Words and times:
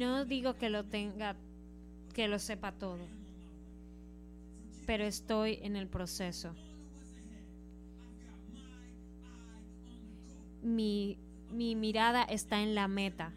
No 0.00 0.24
digo 0.24 0.54
que 0.54 0.70
lo 0.70 0.84
tenga, 0.84 1.36
que 2.14 2.26
lo 2.26 2.38
sepa 2.38 2.72
todo, 2.72 3.06
pero 4.86 5.04
estoy 5.04 5.58
en 5.60 5.76
el 5.76 5.88
proceso. 5.88 6.54
Mi, 10.62 11.18
mi 11.50 11.74
mirada 11.74 12.22
está 12.22 12.62
en 12.62 12.74
la 12.74 12.88
meta. 12.88 13.30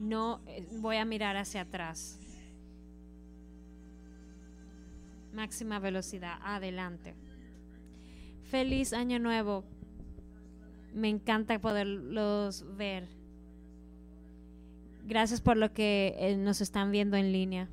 No 0.00 0.40
eh, 0.48 0.66
voy 0.72 0.96
a 0.96 1.04
mirar 1.04 1.36
hacia 1.36 1.60
atrás. 1.60 2.18
Máxima 5.32 5.78
velocidad, 5.78 6.40
adelante. 6.42 7.14
Feliz 8.50 8.92
año 8.92 9.20
nuevo. 9.20 9.62
Me 10.92 11.10
encanta 11.10 11.60
poderlos 11.60 12.64
ver. 12.76 13.19
Gracias 15.10 15.40
por 15.40 15.56
lo 15.56 15.72
que 15.72 16.14
eh, 16.18 16.36
nos 16.36 16.60
están 16.60 16.92
viendo 16.92 17.16
en 17.16 17.32
línea. 17.32 17.68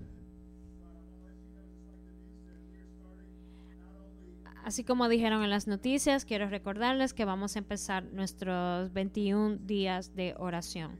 Así 4.64 4.84
como 4.84 5.08
dijeron 5.08 5.44
en 5.44 5.52
las 5.52 5.68
noticias, 5.68 6.26
quiero 6.26 6.50
recordarles 6.50 7.14
que 7.14 7.26
vamos 7.26 7.56
a 7.56 7.60
empezar 7.60 8.06
nuestros 8.06 8.92
21 8.92 9.58
días 9.58 10.16
de 10.16 10.34
oración. 10.40 11.00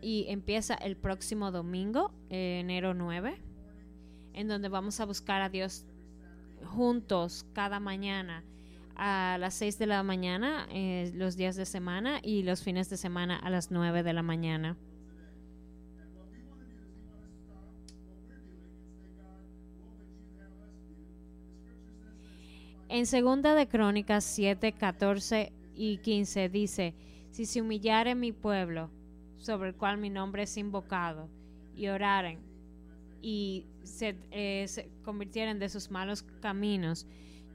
Y 0.00 0.26
empieza 0.28 0.74
el 0.74 0.96
próximo 0.96 1.52
domingo, 1.52 2.12
enero 2.30 2.94
9, 2.94 3.40
en 4.32 4.48
donde 4.48 4.70
vamos 4.70 4.98
a 4.98 5.04
buscar 5.04 5.40
a 5.40 5.48
Dios 5.48 5.86
juntos 6.64 7.46
cada 7.52 7.78
mañana 7.78 8.42
a 8.96 9.36
las 9.38 9.54
6 9.54 9.78
de 9.78 9.86
la 9.86 10.02
mañana, 10.02 10.66
eh, 10.70 11.10
los 11.14 11.36
días 11.36 11.56
de 11.56 11.66
semana, 11.66 12.20
y 12.22 12.42
los 12.42 12.62
fines 12.62 12.90
de 12.90 12.96
semana 12.96 13.36
a 13.36 13.50
las 13.50 13.70
9 13.70 14.02
de 14.02 14.12
la 14.12 14.22
mañana. 14.22 14.76
En 22.88 23.06
segunda 23.06 23.54
de 23.54 23.68
Crónicas 23.68 24.22
7, 24.22 24.72
14 24.72 25.50
y 25.74 25.96
15 25.96 26.50
dice, 26.50 26.94
si 27.30 27.46
se 27.46 27.62
humillare 27.62 28.14
mi 28.14 28.32
pueblo, 28.32 28.90
sobre 29.38 29.70
el 29.70 29.74
cual 29.74 29.96
mi 29.96 30.10
nombre 30.10 30.42
es 30.42 30.58
invocado, 30.58 31.30
y 31.74 31.88
oraren, 31.88 32.38
y 33.22 33.64
se, 33.82 34.16
eh, 34.30 34.66
se 34.68 34.90
convirtieren 35.04 35.58
de 35.58 35.70
sus 35.70 35.90
malos 35.90 36.22
caminos, 36.42 37.06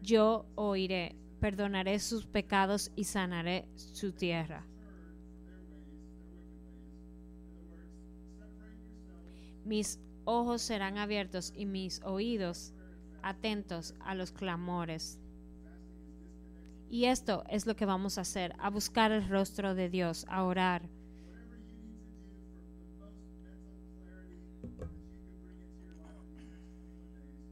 yo 0.01 0.47
oiré, 0.55 1.15
perdonaré 1.39 1.99
sus 1.99 2.25
pecados 2.25 2.91
y 2.95 3.05
sanaré 3.05 3.67
su 3.75 4.11
tierra. 4.11 4.65
Mis 9.65 9.99
ojos 10.25 10.61
serán 10.61 10.97
abiertos 10.97 11.53
y 11.55 11.65
mis 11.65 12.01
oídos 12.03 12.73
atentos 13.21 13.93
a 13.99 14.15
los 14.15 14.31
clamores. 14.31 15.19
Y 16.89 17.05
esto 17.05 17.43
es 17.49 17.65
lo 17.65 17.75
que 17.75 17.85
vamos 17.85 18.17
a 18.17 18.21
hacer, 18.21 18.55
a 18.59 18.69
buscar 18.69 19.11
el 19.11 19.27
rostro 19.27 19.75
de 19.75 19.89
Dios, 19.89 20.25
a 20.29 20.43
orar. 20.43 20.87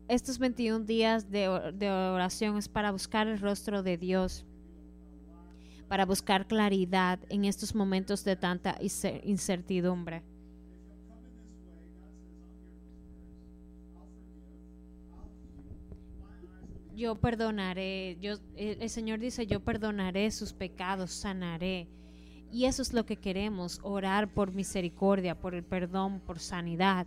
Estos 0.08 0.38
21 0.38 0.86
días 0.86 1.32
de, 1.32 1.48
oración 1.50 2.58
es 2.58 2.70
para 2.70 2.92
buscar 2.92 3.28
el 3.28 3.40
rostro 3.40 3.82
de 3.82 3.98
Dios, 3.98 4.46
para 5.88 6.06
buscar 6.06 6.48
claridad 6.48 7.20
en 7.30 7.46
estos 7.46 7.74
momentos 7.74 8.24
de 8.24 8.36
tanta 8.36 8.78
incertidumbre. 9.24 10.24
yo 16.96 17.16
perdonaré, 17.16 18.18
yo, 18.22 18.36
el 18.56 18.90
Señor 18.90 19.20
dice, 19.20 19.46
yo 19.46 19.60
perdonaré 19.60 20.32
sus 20.32 20.54
pecados, 20.54 21.12
sanaré. 21.12 21.90
Y 22.54 22.66
eso 22.66 22.82
es 22.82 22.94
lo 22.94 23.06
que 23.06 23.18
queremos, 23.18 23.82
orar 23.84 24.34
por 24.34 24.54
misericordia, 24.54 25.38
por 25.38 25.56
el 25.56 25.64
perdón, 25.64 26.22
por 26.22 26.40
sanidad. 26.40 27.06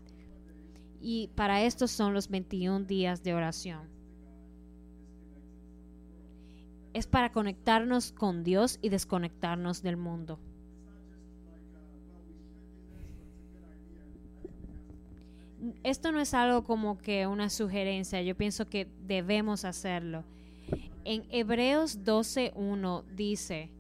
Y 1.01 1.29
para 1.35 1.63
esto 1.63 1.87
son 1.87 2.15
los 2.15 2.29
21 2.29 2.87
días 2.87 3.23
de 3.23 3.35
oración. 3.35 3.89
Es 6.93 7.07
para 7.07 7.31
conectarnos 7.33 8.13
con 8.13 8.43
Dios 8.43 8.79
y 8.83 8.89
desconectarnos 8.89 9.83
del 9.83 9.97
mundo. 9.97 10.41
esto 15.83 16.13
no 16.13 16.21
es 16.21 16.35
algo 16.35 16.65
como 16.65 16.99
que 16.99 17.27
una 17.27 17.51
sugerencia, 17.51 18.23
yo 18.23 18.37
pienso 18.37 18.67
que 18.67 18.89
debemos 19.07 19.65
hacerlo. 19.65 20.25
En 21.05 21.25
Hebreos 21.31 22.01
12.1 22.05 23.05
dice, 23.15 23.71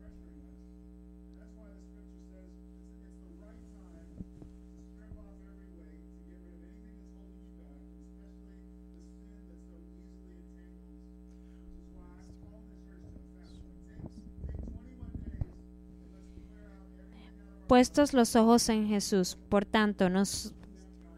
puestos 17.69 18.15
los 18.15 18.35
ojos 18.35 18.69
en 18.69 18.89
Jesús. 18.89 19.39
Por 19.49 19.65
tanto, 19.65 20.11
nos 20.11 20.55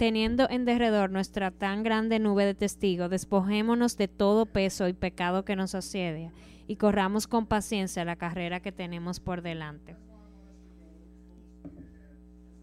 Teniendo 0.01 0.49
en 0.49 0.65
derredor 0.65 1.11
nuestra 1.11 1.51
tan 1.51 1.83
grande 1.83 2.19
nube 2.19 2.47
de 2.47 2.55
testigos, 2.55 3.11
despojémonos 3.11 3.99
de 3.99 4.09
todo 4.09 4.47
peso 4.47 4.89
y 4.89 4.95
pecado 4.95 5.45
que 5.45 5.57
nos 5.57 5.75
asedia 5.75 6.33
y 6.67 6.77
corramos 6.77 7.27
con 7.27 7.45
paciencia 7.45 8.07
la 8.07 8.17
carrera 8.17 8.61
que 8.61 8.73
tenemos 8.73 9.21
por 9.21 9.43
delante. 9.43 9.99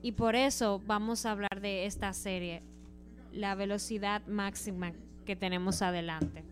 Y 0.02 0.14
por 0.14 0.36
eso 0.36 0.82
vamos 0.88 1.28
a 1.28 1.32
hablar 1.34 1.62
de 1.62 1.86
esta 1.86 2.12
serie, 2.12 2.64
la 3.32 3.54
velocidad 3.54 4.26
máxima 4.26 4.94
que 5.24 5.36
tenemos 5.36 5.84
adelante. 5.84 6.44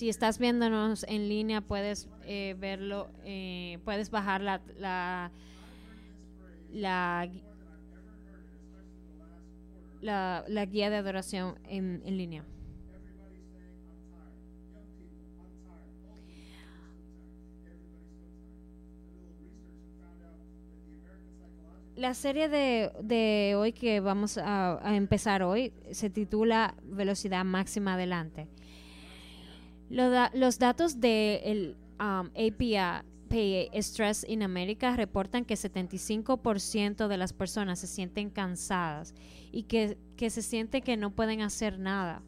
Si 0.00 0.08
estás 0.08 0.38
viéndonos 0.38 1.04
en 1.08 1.28
línea, 1.28 1.60
puedes 1.60 2.08
eh, 2.24 2.56
verlo, 2.58 3.10
eh, 3.26 3.78
puedes 3.84 4.10
bajar 4.10 4.40
la, 4.40 4.62
la 4.78 5.30
la, 6.72 7.28
la, 10.00 10.64
guía 10.64 10.88
de 10.88 10.96
adoración 10.96 11.58
en, 11.68 12.00
en 12.06 12.16
línea. 12.16 12.46
La 21.94 22.14
serie 22.14 22.48
de, 22.48 22.90
de, 23.02 23.54
hoy 23.54 23.74
que 23.74 24.00
vamos 24.00 24.38
a, 24.38 24.80
empezar 24.96 25.42
hoy 25.42 25.74
se 25.90 26.08
titula 26.08 26.74
Velocidad 26.84 27.44
Máxima 27.44 27.92
Adelante. 27.92 28.48
Los 29.90 30.58
datos 30.58 31.00
del 31.00 31.40
de 31.40 31.76
um, 31.98 32.28
API 32.28 33.02
Stress 33.80 34.24
in 34.28 34.42
America 34.42 34.96
reportan 34.96 35.44
que 35.44 35.54
75% 35.54 37.08
de 37.08 37.16
las 37.16 37.32
personas 37.32 37.78
se 37.78 37.86
sienten 37.86 38.30
cansadas 38.30 39.14
y 39.52 39.64
que, 39.64 39.96
se 40.30 40.42
sienten 40.42 40.82
que 40.82 40.96
no 40.96 41.10
pueden 41.10 41.40
hacer 41.40 41.78
nada. 41.78 42.22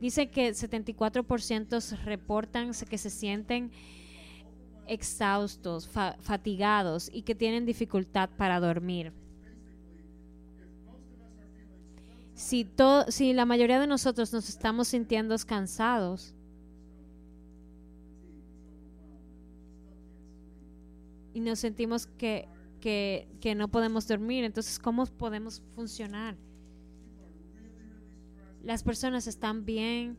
Dice 0.00 0.28
que 0.30 0.50
74% 0.50 1.98
reportan 2.04 2.72
que 2.88 2.98
se 2.98 3.10
sienten 3.10 3.70
exhaustos, 4.86 5.88
fatigados 5.88 7.10
y 7.12 7.22
que 7.22 7.34
tienen 7.34 7.66
dificultad 7.66 8.30
para 8.30 8.58
dormir. 8.58 9.12
Si, 12.40 12.66
si 13.08 13.34
la 13.34 13.44
mayoría 13.44 13.78
de 13.78 13.86
nosotros 13.86 14.32
nos 14.32 14.48
estamos 14.48 14.88
sintiendo 14.88 15.36
cansados, 15.46 16.34
y 21.34 21.40
nos 21.40 21.58
sentimos 21.58 22.06
que, 22.06 22.48
no 23.54 23.68
podemos 23.68 24.08
dormir. 24.08 24.44
Entonces, 24.44 24.78
¿cómo 24.78 25.04
podemos 25.04 25.62
funcionar? 25.74 26.34
Las 28.62 28.82
personas 28.82 29.26
están 29.26 29.66
bien 29.66 30.16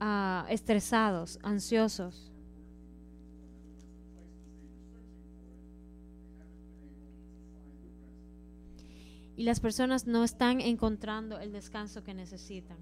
uh, 0.00 0.46
estresados, 0.48 1.38
ansiosos. 1.42 2.31
Y 9.36 9.44
las 9.44 9.60
personas 9.60 10.06
no 10.06 10.24
están 10.24 10.60
encontrando 10.60 11.38
el 11.38 11.52
descanso 11.52 12.02
que 12.04 12.14
necesitan. 12.14 12.76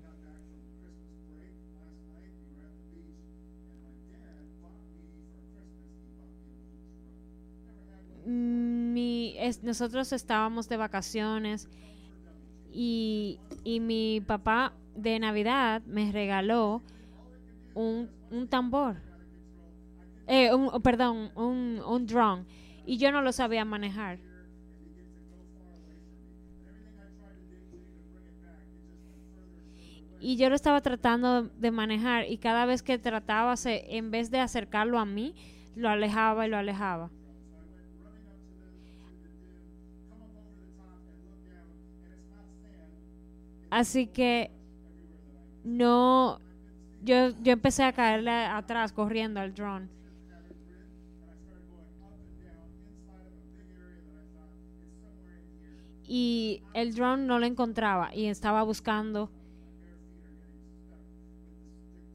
es- 9.41 9.63
nosotros 9.63 10.13
estábamos 10.13 10.69
de 10.69 10.77
vacaciones 10.77 11.69
y, 12.73 13.41
y 13.65 13.81
mi 13.81 14.21
papá 14.21 14.75
de 14.95 15.19
Navidad 15.19 15.83
me 15.87 16.13
regaló 16.13 16.83
un, 17.75 18.11
un 18.31 18.49
tambor. 18.49 18.97
Eh, 20.27 20.55
un, 20.55 20.81
perdón, 20.83 21.33
un, 21.35 21.81
un 21.85 22.07
drone. 22.07 22.45
Y 22.87 22.99
yo 22.99 23.11
no 23.11 23.23
lo 23.23 23.33
sabía 23.33 23.65
manejar. 23.65 24.19
Y 30.21 30.37
yo 30.37 30.51
lo 30.51 30.55
estaba 30.55 30.83
tratando 30.83 31.45
de 31.45 31.71
manejar 31.71 32.27
y 32.29 32.37
cada 32.37 32.67
vez 32.67 32.83
que 32.83 32.99
trataba, 32.99 33.57
se, 33.57 33.97
en 33.97 34.11
vez 34.11 34.31
de 34.31 34.39
acercarlo 34.39 34.99
a 34.99 35.07
mí, 35.07 35.35
lo 35.75 35.89
alejaba 35.89 36.47
y 36.47 36.51
lo 36.51 36.59
alejaba. 36.59 37.11
Así 43.71 44.09
que 44.09 44.51
no, 45.65 46.41
yo, 47.03 47.31
yo 47.43 47.53
empecé 47.53 47.85
a 47.85 47.93
caerle 47.93 48.31
atrás 48.31 48.93
corriendo 48.93 49.41
al 49.41 49.55
drone. 49.55 49.89
Y 56.07 56.63
el 56.75 56.95
drone 56.95 57.25
no 57.25 57.39
lo 57.39 57.47
encontraba 57.47 58.13
y 58.15 58.27
estaba 58.27 58.65
buscando. 58.65 59.31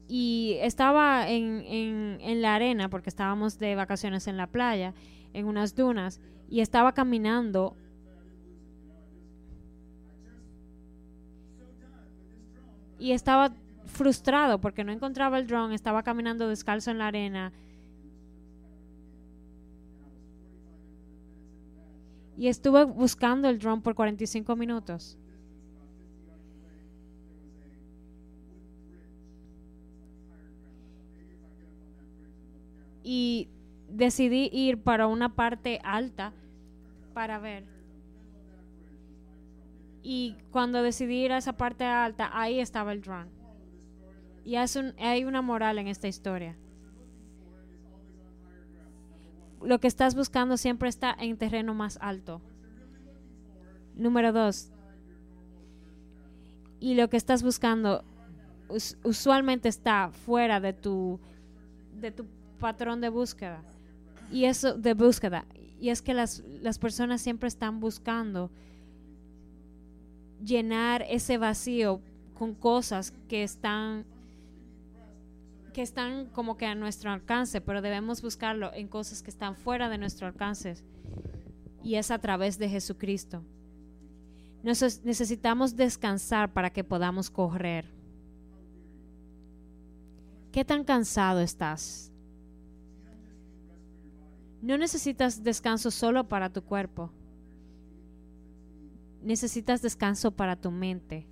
Y 0.08 0.56
estaba 0.60 1.28
en, 1.28 1.62
en, 1.66 2.18
en 2.20 2.42
la 2.42 2.54
arena 2.54 2.88
porque 2.88 3.10
estábamos 3.10 3.58
de 3.58 3.74
vacaciones 3.74 4.28
en 4.28 4.36
la 4.36 4.46
playa, 4.46 4.94
en 5.32 5.46
unas 5.46 5.74
dunas, 5.74 6.20
y 6.48 6.60
estaba 6.60 6.92
caminando 6.92 7.76
y 12.98 13.12
estaba 13.12 13.52
frustrado 13.86 14.60
porque 14.60 14.84
no 14.84 14.92
encontraba 14.92 15.38
el 15.38 15.46
drone, 15.46 15.74
estaba 15.74 16.02
caminando 16.02 16.48
descalzo 16.48 16.90
en 16.90 16.98
la 16.98 17.08
arena. 17.08 17.52
Y 22.36 22.48
estuve 22.48 22.84
buscando 22.84 23.48
el 23.48 23.58
drone 23.58 23.80
por 23.80 23.94
45 23.94 24.56
minutos. 24.56 25.18
Y 33.08 33.48
decidí 33.88 34.50
ir 34.52 34.82
para 34.82 35.06
una 35.06 35.36
parte 35.36 35.78
alta 35.84 36.32
para 37.14 37.38
ver. 37.38 37.64
Y 40.02 40.34
cuando 40.50 40.82
decidí 40.82 41.24
ir 41.24 41.30
a 41.30 41.38
esa 41.38 41.56
parte 41.56 41.84
alta, 41.84 42.30
ahí 42.32 42.58
estaba 42.58 42.92
el 42.92 43.02
drone. 43.02 43.30
Y 44.44 44.56
un- 44.56 44.92
hay 44.98 45.24
una 45.24 45.40
moral 45.40 45.78
en 45.78 45.86
esta 45.86 46.08
historia. 46.08 46.56
Lo 49.62 49.78
que 49.78 49.86
estás 49.86 50.16
buscando 50.16 50.56
siempre 50.56 50.88
está 50.88 51.14
en 51.16 51.36
terreno 51.36 51.74
más 51.74 51.98
alto. 52.02 52.42
Número 53.94 54.32
dos. 54.32 54.72
Y 56.80 56.94
lo 56.96 57.08
que 57.08 57.16
estás 57.16 57.44
buscando 57.44 58.02
us- 58.68 58.98
usualmente 59.04 59.68
está 59.68 60.10
fuera 60.10 60.58
de 60.58 60.72
tu, 60.72 61.20
de 61.94 62.10
tu 62.10 62.26
patrón 62.56 63.00
de 63.00 63.08
búsqueda. 63.08 63.62
Y 64.30 64.44
eso 64.44 64.74
de 64.74 64.94
búsqueda. 64.94 65.44
Y 65.80 65.90
es 65.90 66.02
que 66.02 66.14
las, 66.14 66.42
las 66.62 66.78
personas 66.78 67.20
siempre 67.20 67.48
están 67.48 67.80
buscando 67.80 68.50
llenar 70.44 71.04
ese 71.08 71.38
vacío 71.38 72.00
con 72.38 72.54
cosas 72.54 73.12
que 73.28 73.42
están 73.42 74.04
que 75.72 75.82
están 75.82 76.26
como 76.32 76.56
que 76.56 76.64
a 76.64 76.74
nuestro 76.74 77.10
alcance, 77.10 77.60
pero 77.60 77.82
debemos 77.82 78.22
buscarlo 78.22 78.72
en 78.72 78.88
cosas 78.88 79.22
que 79.22 79.28
están 79.28 79.54
fuera 79.54 79.90
de 79.90 79.98
nuestro 79.98 80.26
alcance. 80.26 80.74
Y 81.82 81.96
es 81.96 82.10
a 82.10 82.18
través 82.18 82.58
de 82.58 82.66
Jesucristo. 82.70 83.42
Nos- 84.62 85.04
necesitamos 85.04 85.76
descansar 85.76 86.50
para 86.50 86.70
que 86.70 86.82
podamos 86.82 87.28
correr. 87.28 87.84
¿Qué 90.50 90.64
tan 90.64 90.82
cansado 90.82 91.40
estás? 91.40 92.10
No 94.66 94.76
necesitas 94.76 95.44
descanso 95.44 95.92
solo 95.92 96.26
para 96.26 96.52
tu 96.52 96.60
cuerpo. 96.60 97.12
Necesitas 99.22 99.80
descanso 99.80 100.32
para 100.32 100.56
tu 100.56 100.72
mente, 100.72 101.24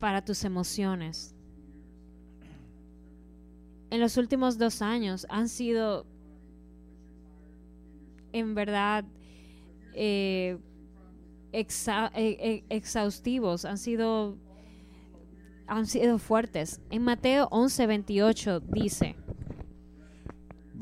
para 0.00 0.24
tus 0.24 0.44
emociones. 0.44 1.34
En 3.90 4.00
los 4.00 4.16
últimos 4.16 4.56
dos 4.56 4.80
años 4.80 5.26
han 5.28 5.46
sido, 5.50 6.06
en 8.32 8.54
verdad, 8.54 9.04
eh, 9.92 10.56
eh, 11.52 11.66
eh, 12.14 12.64
exhaustivos, 12.70 13.66
han 13.66 13.76
sido, 13.76 14.38
han 15.66 15.84
sido 15.84 16.16
fuertes. 16.16 16.80
En 16.88 17.02
Mateo 17.02 17.46
11:28 17.50 18.62
dice, 18.68 19.16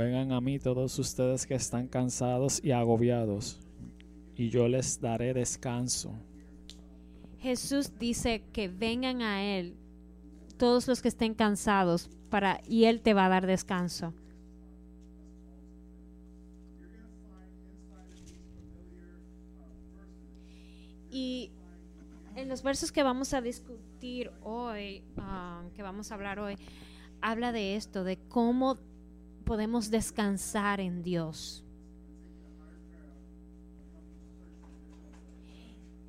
Vengan 0.02 0.32
a 0.32 0.40
mí 0.40 0.58
todos 0.58 0.98
ustedes 0.98 1.46
que 1.46 1.54
están 1.54 1.86
cansados 1.86 2.60
y 2.64 2.72
agobiados, 2.72 3.60
y 4.34 4.50
yo 4.50 4.66
les 4.66 5.00
daré 5.00 5.32
descanso. 5.32 6.12
Jesús 7.38 7.96
dice 8.00 8.42
que 8.52 8.66
vengan 8.66 9.22
a 9.22 9.44
Él 9.44 9.76
todos 10.56 10.88
los 10.88 11.02
que 11.02 11.08
estén 11.08 11.34
cansados 11.34 12.10
para, 12.30 12.60
y 12.66 12.86
Él 12.86 13.00
te 13.00 13.14
va 13.14 13.26
a 13.26 13.28
dar 13.28 13.46
descanso. 13.46 14.12
Y 21.12 21.52
en 22.34 22.48
los 22.48 22.64
versos 22.64 22.90
que 22.90 23.04
vamos 23.04 23.34
a 23.34 23.40
discutir 23.40 24.32
hoy, 24.42 25.04
ah, 25.18 25.62
que 25.76 25.82
vamos 25.84 26.10
a 26.10 26.16
hablar 26.16 26.40
hoy, 26.40 26.56
habla 27.20 27.52
de 27.52 27.76
esto, 27.76 28.02
de 28.02 28.16
cómo 28.16 28.78
podemos 29.52 29.90
descansar 29.90 30.80
en 30.80 31.02
Dios. 31.02 31.62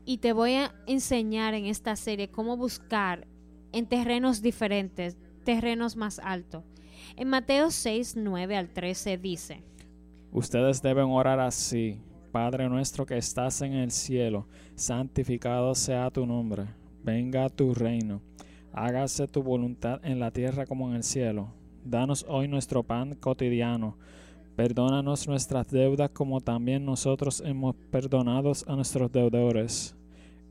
Y 0.05 0.19
te 0.19 0.31
voy 0.31 0.53
a 0.53 0.73
enseñar 0.87 1.53
en 1.53 1.65
esta 1.65 1.97
serie 1.97 2.31
cómo 2.31 2.55
buscar 2.55 3.27
en 3.73 3.85
terrenos 3.85 4.41
diferentes, 4.41 5.17
terrenos 5.43 5.97
más 5.97 6.19
altos. 6.19 6.63
En 7.17 7.27
Mateo 7.27 7.69
6, 7.69 8.15
9 8.15 8.55
al 8.55 8.69
13 8.69 9.17
dice, 9.17 9.61
Ustedes 10.31 10.81
deben 10.81 11.07
orar 11.09 11.41
así. 11.41 11.99
Padre 12.31 12.69
nuestro 12.69 13.05
que 13.05 13.17
estás 13.17 13.61
en 13.61 13.73
el 13.73 13.91
cielo, 13.91 14.47
santificado 14.75 15.75
sea 15.75 16.09
tu 16.11 16.25
nombre. 16.25 16.63
Venga 17.03 17.49
tu 17.49 17.73
reino. 17.73 18.21
Hágase 18.71 19.27
tu 19.27 19.43
voluntad 19.43 19.99
en 20.05 20.21
la 20.21 20.31
tierra 20.31 20.65
como 20.65 20.87
en 20.87 20.95
el 20.95 21.03
cielo. 21.03 21.61
Danos 21.85 22.25
hoy 22.29 22.47
nuestro 22.47 22.83
pan 22.83 23.15
cotidiano. 23.15 23.97
Perdónanos 24.55 25.27
nuestras 25.27 25.67
deudas 25.69 26.11
como 26.11 26.39
también 26.39 26.85
nosotros 26.85 27.41
hemos 27.45 27.75
perdonado 27.91 28.53
a 28.67 28.75
nuestros 28.75 29.11
deudores. 29.11 29.95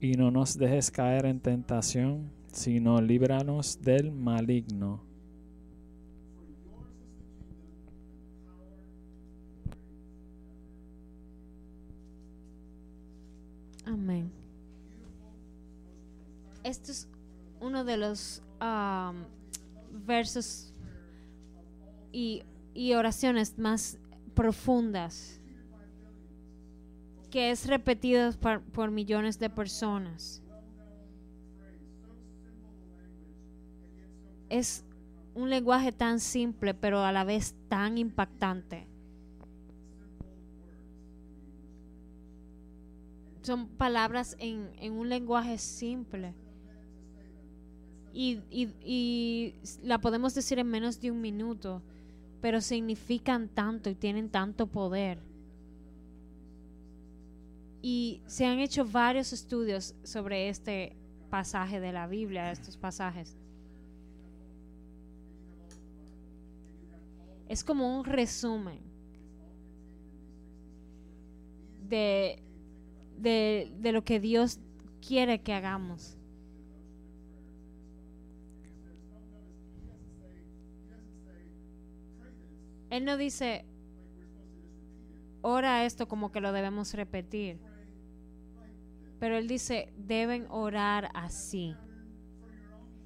Y 0.01 0.13
no 0.13 0.31
nos 0.31 0.59
dejes 0.59 0.91
caer 0.91 1.25
en 1.27 1.41
tentación, 1.41 2.31
sino 2.53 3.01
líbranos 3.01 3.81
del 3.81 4.13
maligno. 4.13 5.01
Amén. 13.87 14.31
Este 16.63 16.93
es 16.93 17.09
uno 17.61 17.85
de 17.85 17.97
los 17.97 18.43
um, 18.61 19.25
versos 20.07 20.72
y, 22.13 22.45
y 22.75 22.93
oraciones 22.93 23.59
más 23.59 23.99
profundas 24.35 25.41
que 27.31 27.51
es 27.51 27.67
repetido 27.67 28.31
por, 28.33 28.61
por 28.61 28.91
millones 28.91 29.39
de 29.39 29.49
personas. 29.49 30.43
Es 34.51 34.85
un 35.35 35.49
lenguaje 35.49 35.93
tan 35.93 36.21
simple, 36.21 36.75
pero 36.75 37.01
a 37.01 37.11
la 37.11 37.25
vez 37.25 37.55
tan 37.69 37.97
impactante. 37.97 38.87
Son 43.41 43.67
palabras 43.67 44.37
en, 44.39 44.71
en 44.79 44.93
un 44.93 45.09
lenguaje 45.09 45.57
simple. 45.57 46.35
Y, 48.13 48.41
y, 48.51 48.69
y 48.85 49.55
la 49.83 49.99
podemos 50.03 50.35
decir 50.35 50.59
en 50.59 50.67
menos 50.67 51.01
de 51.01 51.11
un 51.11 51.23
minuto, 51.23 51.83
pero 52.43 52.61
significan 52.61 53.49
tanto 53.49 53.89
y 53.89 53.95
tienen 53.95 54.29
tanto 54.29 54.67
poder. 54.67 55.23
Y 57.81 58.21
se 58.27 58.45
han 58.45 58.59
hecho 58.59 58.85
varios 58.85 59.33
estudios 59.33 59.95
sobre 60.03 60.49
este 60.49 60.97
pasaje 61.31 61.79
de 61.79 61.93
la 61.93 62.09
Biblia, 62.09 62.51
estos 62.51 62.77
pasajes. 62.77 63.37
Es 67.49 67.63
como 67.63 67.97
un 67.97 68.05
resumen 68.05 68.81
de, 71.89 72.43
de, 73.19 73.93
lo 73.93 74.03
que 74.03 74.19
Dios 74.19 74.59
quiere 75.07 75.43
que 75.43 75.53
hagamos. 75.53 76.19
Él 82.93 83.07
no 83.07 83.17
dice, 83.17 83.65
ora 85.41 85.87
esto 85.87 86.07
como 86.07 86.31
que 86.31 86.43
lo 86.43 86.53
debemos 86.53 86.93
repetir. 86.93 87.59
Pero 89.19 89.39
él 89.39 89.49
dice, 89.49 89.91
deben 89.97 90.45
orar 90.51 91.09
así. 91.15 91.75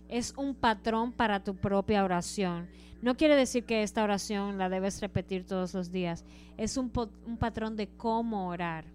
Es 0.08 0.34
un 0.36 0.56
patrón 0.56 1.12
para 1.12 1.44
tu 1.44 1.54
propia 1.54 2.02
oración. 2.02 2.68
No 3.00 3.16
quiere 3.16 3.36
decir 3.36 3.64
que 3.64 3.84
esta 3.84 4.02
oración 4.02 4.58
la 4.58 4.68
debes 4.68 5.00
repetir 5.00 5.46
todos 5.46 5.72
los 5.72 5.92
días. 5.92 6.24
Es 6.56 6.76
un, 6.76 6.90
un 7.24 7.36
patrón 7.36 7.76
de 7.76 7.86
cómo 7.86 8.48
orar. 8.48 8.86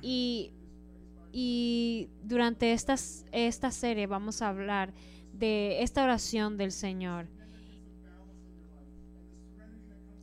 Y, 0.00 0.50
y 1.30 2.08
durante 2.22 2.72
estas, 2.72 3.26
esta 3.32 3.70
serie 3.70 4.06
vamos 4.06 4.40
a 4.40 4.48
hablar 4.48 4.94
de 5.34 5.82
esta 5.82 6.04
oración 6.04 6.56
del 6.56 6.72
Señor 6.72 7.33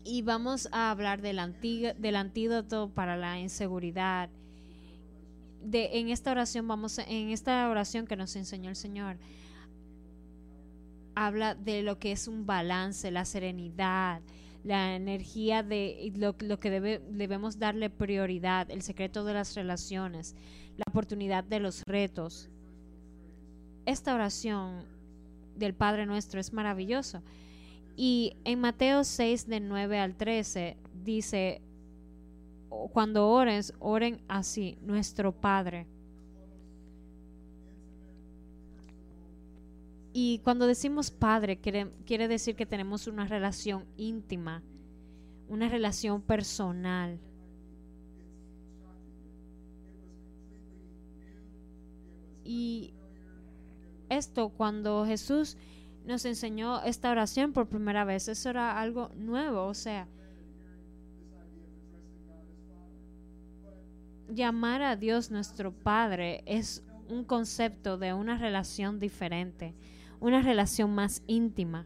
y 0.04 0.22
vamos 0.22 0.68
a 0.72 0.92
hablar 0.92 1.22
del, 1.22 1.40
antídoto 1.40 2.90
para 2.90 3.18
la 3.18 3.40
inseguridad. 3.40 4.30
De, 5.64 6.00
en 6.00 6.10
esta 6.10 6.32
oración 6.32 6.68
vamos 6.68 6.98
en 6.98 7.30
esta 7.30 7.70
oración 7.70 8.08
que 8.08 8.16
nos 8.16 8.36
enseñó 8.36 8.70
el 8.70 8.76
Señor 8.76 9.18
habla 11.16 11.56
de 11.56 11.84
lo 11.84 12.00
que 12.00 12.12
es 12.12 12.28
un 12.28 12.46
balance, 12.46 13.12
la 13.12 13.26
serenidad, 13.26 14.22
la 14.64 14.96
energía 14.96 15.64
de 15.64 16.12
lo, 16.16 16.36
que 16.60 16.70
debe, 16.70 17.02
debemos 17.10 17.60
darle 17.60 17.90
prioridad, 17.90 18.70
el 18.70 18.82
secreto 18.82 19.24
de 19.24 19.34
las 19.34 19.56
relaciones, 19.56 20.36
la 20.78 20.86
oportunidad 20.90 21.44
de 21.44 21.60
los 21.60 21.84
retos. 21.86 22.50
Esta 23.86 24.14
oración 24.14 24.86
del 25.56 25.74
Padre 25.74 26.06
nuestro 26.06 26.40
es 26.40 26.54
maravilloso 26.54 27.22
y 28.04 28.36
en 28.46 28.60
Mateo 28.60 29.04
6, 29.04 29.46
de 29.46 29.60
9 29.60 30.00
al 30.00 30.16
13, 30.16 30.76
dice, 31.04 31.62
cuando 32.94 33.30
ores, 33.30 33.76
oren 33.78 34.24
así, 34.28 34.76
nuestro 34.82 35.32
Padre. 35.32 35.86
Y 40.14 40.40
cuando 40.40 40.66
decimos 40.66 41.12
Padre, 41.12 41.60
quiere, 41.60 41.92
quiere 42.08 42.28
decir 42.28 42.56
que 42.56 42.66
tenemos 42.66 43.06
una 43.06 43.28
relación 43.28 43.86
íntima, 43.98 44.64
una 45.48 45.70
relación 45.70 46.24
personal. 46.24 47.20
Y 52.44 52.96
esto 54.10 54.50
cuando 54.50 55.06
Jesús 55.06 55.56
nos 56.06 56.26
enseñó 56.26 56.82
esta 56.84 57.12
oración 57.12 57.54
por 57.54 57.68
primera 57.68 58.04
vez. 58.04 58.28
Eso 58.28 58.50
era 58.50 58.80
algo 58.80 59.10
nuevo, 59.16 59.66
o 59.66 59.74
sea, 59.74 60.08
llamar 64.34 64.82
a 64.82 64.96
Dios 64.96 65.32
nuestro 65.32 65.72
Padre 65.72 66.44
es 66.46 66.84
un 67.10 67.26
concepto 67.26 67.98
de 67.98 68.14
una 68.14 68.38
relación 68.38 69.00
diferente, 69.00 69.76
una 70.20 70.42
relación 70.42 70.94
más 70.96 71.24
íntima. 71.28 71.86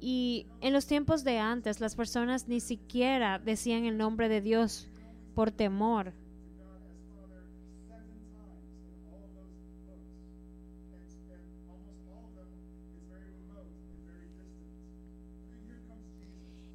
Y 0.00 0.46
en 0.62 0.72
los 0.72 0.86
tiempos 0.86 1.24
de 1.24 1.38
antes 1.38 1.80
las 1.80 1.94
personas 1.94 2.48
ni 2.48 2.60
siquiera 2.60 3.38
decían 3.38 3.84
el 3.84 3.98
nombre 3.98 4.30
de 4.30 4.40
Dios 4.40 4.88
por 5.34 5.50
temor. 5.50 6.14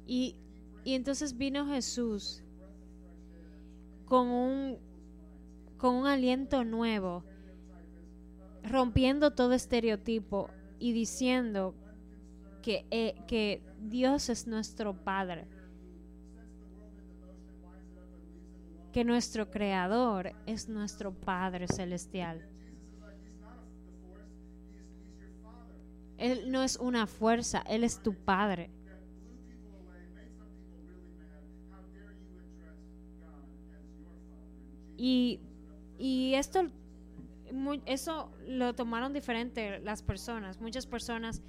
Y, 0.06 0.36
y 0.84 0.94
entonces 0.94 1.36
vino 1.36 1.66
Jesús 1.66 2.44
con 4.04 4.28
un, 4.28 4.78
con 5.78 5.96
un 5.96 6.06
aliento 6.06 6.62
nuevo, 6.64 7.24
rompiendo 8.62 9.32
todo 9.32 9.52
estereotipo 9.52 10.48
y 10.78 10.92
diciendo 10.92 11.74
eh, 12.68 13.14
que, 13.26 13.62
Dios 13.78 14.28
es 14.28 14.46
nuestro 14.46 14.94
Padre, 15.04 15.46
que 18.92 19.04
nuestro 19.04 19.50
Creador 19.50 20.32
es 20.46 20.68
nuestro 20.68 21.12
Padre 21.12 21.68
Celestial. 21.68 22.44
Él 26.18 26.50
no 26.50 26.62
es 26.62 26.76
una 26.76 27.06
fuerza, 27.06 27.62
Él 27.68 27.84
es 27.84 28.02
tu 28.02 28.14
Padre. 28.14 28.70
Y, 34.96 35.40
y 35.98 36.34
esto, 36.34 36.66
eso 37.84 38.32
lo 38.48 38.74
tomaron 38.74 39.12
diferente 39.12 39.78
las 39.80 40.02
personas. 40.02 40.58
Muchas 40.58 40.86
personas 40.86 41.42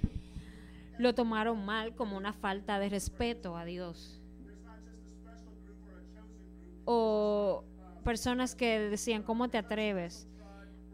lo 0.98 1.14
tomaron 1.14 1.64
mal 1.64 1.94
como 1.94 2.16
una 2.16 2.32
falta 2.32 2.78
de 2.78 2.88
respeto 2.88 3.56
a 3.56 3.64
Dios. 3.64 4.20
O 6.84 7.64
personas 8.04 8.54
que 8.54 8.80
decían, 8.80 9.22
¿cómo 9.22 9.48
te 9.48 9.58
atreves 9.58 10.26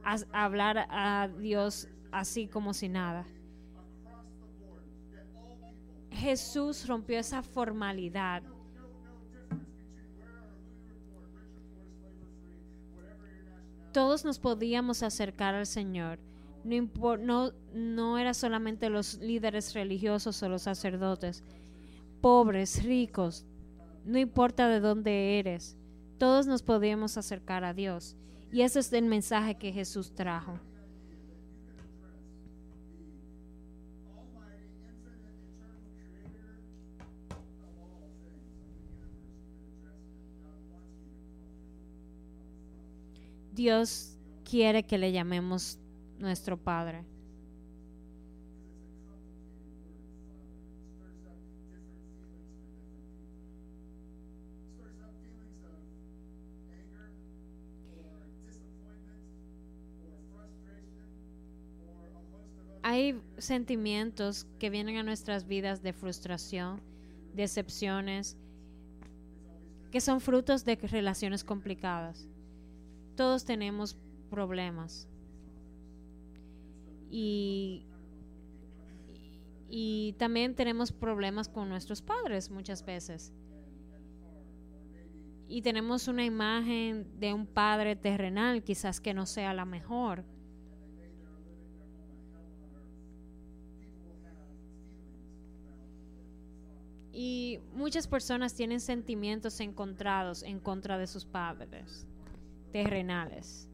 a, 0.04 0.18
hablar 0.32 0.86
a 0.90 1.28
Dios 1.28 1.88
así 2.12 2.46
como 2.46 2.74
si 2.74 2.88
nada? 2.88 3.26
Jesús 6.10 6.86
rompió 6.86 7.18
esa 7.18 7.42
formalidad. 7.42 8.42
Todos 13.92 14.24
nos 14.24 14.38
podíamos 14.38 15.02
acercar 15.02 15.54
al 15.54 15.66
Señor 15.66 16.18
no, 16.64 17.16
no, 17.18 17.52
no 17.72 18.18
era 18.18 18.34
solamente 18.34 18.88
los 18.90 19.18
líderes 19.18 19.74
religiosos 19.74 20.42
o 20.42 20.48
los 20.48 20.62
sacerdotes, 20.62 21.44
pobres, 22.20 22.82
ricos, 22.82 23.44
no 24.04 24.18
importa 24.18 24.68
de 24.68 24.80
dónde 24.80 25.38
eres, 25.38 25.76
todos 26.18 26.46
nos 26.46 26.62
podíamos 26.62 27.16
acercar 27.16 27.64
a 27.64 27.74
Dios. 27.74 28.16
Y 28.52 28.62
ese 28.62 28.80
es 28.80 28.92
el 28.92 29.04
mensaje 29.04 29.56
que 29.56 29.72
Jesús 29.72 30.14
trajo. 30.14 30.58
Dios 43.52 44.16
quiere 44.44 44.82
que 44.84 44.98
le 44.98 45.12
llamemos 45.12 45.78
nuestro 46.24 46.56
Padre. 46.56 47.04
Hay 62.82 63.20
sentimientos 63.38 64.46
que 64.58 64.68
vienen 64.68 64.98
a 64.98 65.02
nuestras 65.02 65.46
vidas 65.46 65.82
de 65.82 65.94
frustración, 65.94 66.82
decepciones, 67.34 68.36
que 69.90 70.00
son 70.00 70.20
frutos 70.20 70.64
de 70.64 70.76
relaciones 70.76 71.44
complicadas. 71.44 72.28
Todos 73.16 73.44
tenemos 73.44 73.96
problemas 74.28 75.08
y, 77.16 77.86
y 79.68 80.14
también 80.14 80.56
tenemos 80.56 80.90
problemas 80.90 81.48
con 81.48 81.68
nuestros 81.68 82.02
padres 82.02 82.50
muchas 82.50 82.84
veces. 82.84 83.32
Y 85.46 85.62
tenemos 85.62 86.08
una 86.08 86.24
imagen 86.24 87.20
de 87.20 87.32
un 87.32 87.46
padre 87.46 87.94
terrenal 87.94 88.64
quizás 88.64 89.00
que 89.00 89.14
no 89.14 89.26
sea 89.26 89.54
la 89.54 89.64
mejor. 89.64 90.24
Y 97.12 97.60
muchas 97.74 98.08
personas 98.08 98.56
tienen 98.56 98.80
sentimientos 98.80 99.60
encontrados 99.60 100.42
en 100.42 100.58
contra 100.58 100.98
de 100.98 101.06
sus 101.06 101.24
padres 101.24 102.08
terrenales. 102.72 103.68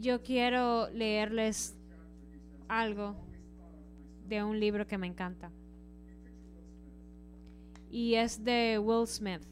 Yo 0.00 0.22
quiero 0.22 0.88
leerles 0.90 1.76
algo 2.68 3.16
de 4.28 4.44
un 4.44 4.60
libro 4.60 4.86
que 4.86 4.96
me 4.96 5.08
encanta. 5.08 5.50
Y 7.90 8.14
es 8.14 8.44
de 8.44 8.78
Will 8.78 9.08
Smith. 9.08 9.42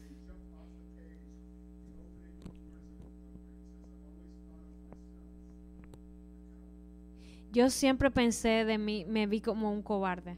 Yo 7.51 7.69
siempre 7.69 8.09
pensé 8.09 8.63
de 8.63 8.77
mí, 8.77 9.03
me 9.05 9.27
vi 9.27 9.41
como 9.41 9.71
un 9.71 9.81
cobarde. 9.81 10.37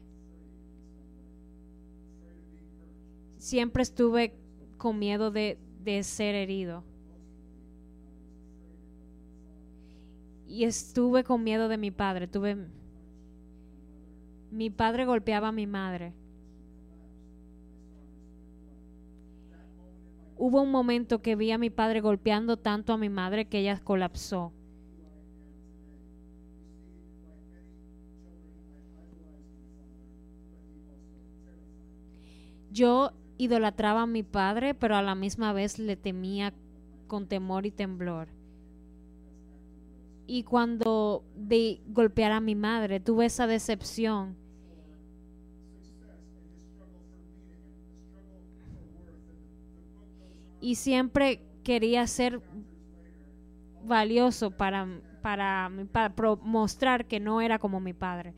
Siempre 3.38 3.84
estuve 3.84 4.34
con 4.76 4.98
miedo 4.98 5.30
de, 5.30 5.56
de 5.84 6.02
ser 6.02 6.34
herido. 6.34 6.89
Y 10.50 10.64
estuve 10.64 11.22
con 11.22 11.44
miedo 11.44 11.68
de 11.68 11.78
mi 11.78 11.92
padre. 11.92 12.26
Tuve 12.26 12.56
mi 14.50 14.68
padre 14.68 15.04
golpeaba 15.04 15.48
a 15.48 15.52
mi 15.52 15.68
madre. 15.68 16.12
Hubo 20.36 20.60
un 20.60 20.72
momento 20.72 21.22
que 21.22 21.36
vi 21.36 21.52
a 21.52 21.58
mi 21.58 21.70
padre 21.70 22.00
golpeando 22.00 22.56
tanto 22.56 22.92
a 22.92 22.96
mi 22.96 23.08
madre 23.08 23.44
que 23.44 23.60
ella 23.60 23.78
colapsó. 23.78 24.52
Yo 32.72 33.12
idolatraba 33.38 34.02
a 34.02 34.06
mi 34.06 34.24
padre, 34.24 34.74
pero 34.74 34.96
a 34.96 35.02
la 35.02 35.14
misma 35.14 35.52
vez 35.52 35.78
le 35.78 35.94
temía 35.94 36.52
con 37.06 37.28
temor 37.28 37.66
y 37.66 37.70
temblor. 37.70 38.39
Y 40.32 40.44
cuando 40.44 41.24
de 41.34 41.80
golpear 41.88 42.30
a 42.30 42.38
mi 42.38 42.54
madre, 42.54 43.00
tuve 43.00 43.26
esa 43.26 43.48
decepción 43.48 44.36
y 50.60 50.76
siempre 50.76 51.42
quería 51.64 52.06
ser 52.06 52.40
valioso 53.82 54.52
para, 54.52 54.86
para, 55.20 55.68
para 55.90 56.14
mostrar 56.42 57.06
que 57.06 57.18
no 57.18 57.40
era 57.40 57.58
como 57.58 57.80
mi 57.80 57.92
padre. 57.92 58.32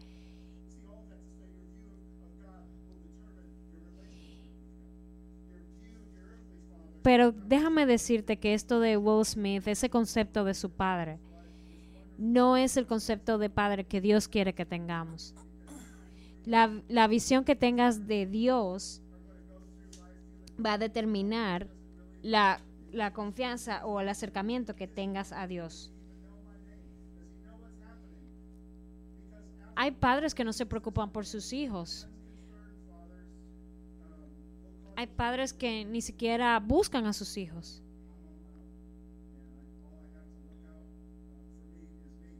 Pero 7.02 7.32
déjame 7.32 7.84
decirte 7.84 8.38
que 8.38 8.54
esto 8.54 8.80
de 8.80 8.96
Will 8.96 9.26
Smith, 9.26 9.68
ese 9.68 9.90
concepto 9.90 10.42
de 10.44 10.54
su 10.54 10.70
padre, 10.70 11.20
no 12.18 12.56
es 12.56 12.76
el 12.76 12.86
concepto 12.86 13.38
de 13.38 13.50
padre 13.50 13.84
que 13.84 14.00
Dios 14.00 14.28
quiere 14.28 14.54
que 14.54 14.66
tengamos. 14.66 15.34
La, 16.44 16.82
la 16.88 17.06
visión 17.06 17.44
que 17.44 17.56
tengas 17.56 18.06
de 18.06 18.26
Dios 18.26 19.00
va 20.64 20.74
a 20.74 20.78
determinar 20.78 21.68
la, 22.22 22.60
la 22.92 23.12
confianza 23.12 23.84
o 23.86 24.00
el 24.00 24.08
acercamiento 24.08 24.74
que 24.74 24.86
tengas 24.88 25.32
a 25.32 25.46
Dios. 25.46 25.92
Hay 29.74 29.92
padres 29.92 30.34
que 30.34 30.44
no 30.44 30.52
se 30.52 30.66
preocupan 30.66 31.10
por 31.10 31.26
sus 31.26 31.52
hijos. 31.52 32.06
Hay 34.96 35.06
padres 35.06 35.52
que 35.52 35.84
ni 35.84 36.02
siquiera 36.02 36.58
buscan 36.60 37.06
a 37.06 37.12
sus 37.12 37.36
hijos. 37.36 37.82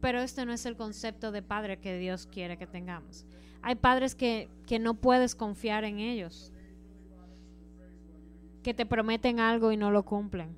Pero 0.02 0.20
este 0.20 0.44
no 0.44 0.52
es 0.52 0.66
el 0.66 0.76
concepto 0.76 1.32
de 1.32 1.40
padre 1.40 1.78
que 1.78 1.96
Dios 1.96 2.26
quiere 2.26 2.58
que 2.58 2.66
tengamos. 2.66 3.24
Hay 3.62 3.76
padres 3.76 4.14
que, 4.14 4.50
que 4.66 4.78
no 4.78 4.92
puedes 4.92 5.34
confiar 5.34 5.84
en 5.84 6.00
ellos 6.00 6.52
que 8.62 8.74
te 8.74 8.86
prometen 8.86 9.40
algo 9.40 9.72
y 9.72 9.76
no 9.76 9.90
lo 9.90 10.04
cumplen. 10.04 10.54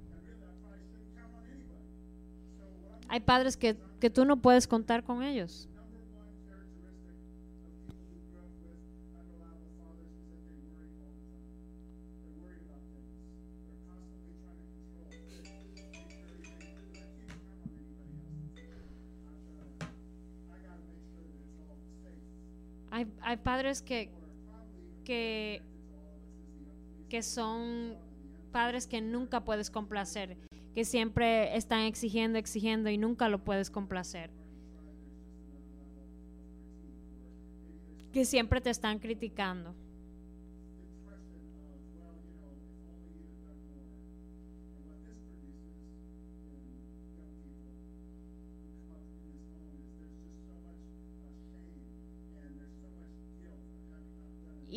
Hay 3.08 3.20
padres 3.20 3.56
que, 3.56 3.76
que 4.00 4.10
tú 4.10 4.24
no 4.24 4.36
puedes 4.36 4.66
contar 4.66 5.04
con 5.04 5.22
ellos. 5.22 5.68
Hay, 22.94 23.08
hay 23.22 23.36
padres 23.38 23.82
que, 23.82 24.08
que 25.04 25.60
que 27.14 27.22
son 27.22 27.96
padres 28.50 28.88
que 28.88 29.00
nunca 29.00 29.44
puedes 29.44 29.70
complacer, 29.70 30.36
que 30.74 30.84
siempre 30.84 31.56
están 31.56 31.82
exigiendo, 31.82 32.38
exigiendo 32.38 32.90
y 32.90 32.98
nunca 32.98 33.28
lo 33.28 33.44
puedes 33.44 33.70
complacer. 33.70 34.30
Que 38.12 38.24
siempre 38.24 38.60
te 38.60 38.70
están 38.70 38.98
criticando. 38.98 39.74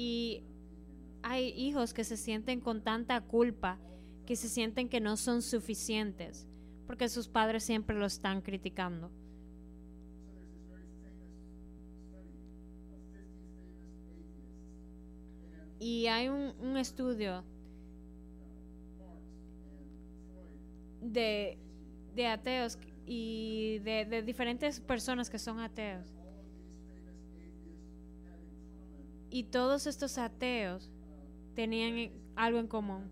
Y 0.10 0.42
hay 1.22 1.50
hijos 1.50 1.94
que 1.94 2.06
se 2.06 2.16
sienten 2.16 2.62
con 2.62 2.82
tanta 2.82 3.20
culpa, 3.20 3.78
que 4.26 4.38
se 4.38 4.48
sienten 4.48 4.88
que 4.88 5.02
no 5.02 5.18
son 5.18 5.42
suficientes, 5.42 6.48
porque 6.86 7.10
sus 7.10 7.28
padres 7.28 7.66
siempre 7.66 7.94
lo 7.94 8.06
están 8.06 8.42
criticando. 8.42 9.12
Y 15.78 16.08
hay 16.08 16.30
un, 16.30 16.78
estudio 16.78 17.44
de, 21.02 21.58
ateos 22.32 22.80
y 23.06 23.80
de 23.80 24.24
diferentes 24.26 24.80
personas 24.80 25.30
que 25.30 25.38
son 25.38 25.60
ateos. 25.60 26.17
Y 29.30 29.44
todos 29.44 29.88
estos 29.88 30.18
ateos 30.18 30.90
tenían 31.56 32.12
algo 32.36 32.60
en 32.60 32.68
común. 32.68 33.12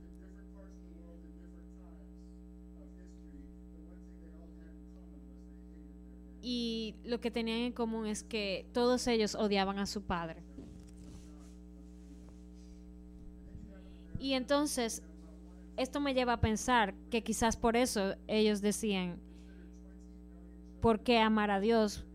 Y 6.41 6.95
lo 7.03 7.19
que 7.19 7.31
tenían 7.31 7.61
en 7.61 7.73
común 7.73 8.05
es 8.05 8.23
que 8.23 8.67
todos 8.71 9.07
ellos 9.07 9.33
odiaban 9.33 9.79
a 9.79 9.87
su 9.87 10.03
padre. 10.03 10.43
Y 14.19 14.33
entonces, 14.33 15.01
esto 15.75 15.99
me 15.99 16.13
lleva 16.13 16.33
a 16.33 16.41
pensar 16.41 16.93
que 17.09 17.23
quizás 17.23 17.57
por 17.57 17.75
eso 17.75 18.15
ellos 18.27 18.61
decían, 18.61 19.19
¿por 20.81 20.99
qué 20.99 21.17
amar 21.17 21.51
a 21.51 21.59
Dios? 21.59 22.05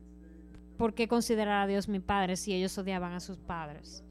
¿Por 0.80 0.94
qué 0.94 1.08
considerar 1.08 1.64
a 1.64 1.66
Dios 1.66 1.88
mi 1.88 2.00
padre 2.00 2.38
si 2.38 2.54
ellos 2.54 2.78
odiaban 2.78 3.12
a 3.12 3.20
sus 3.20 3.36
padres? 3.36 4.02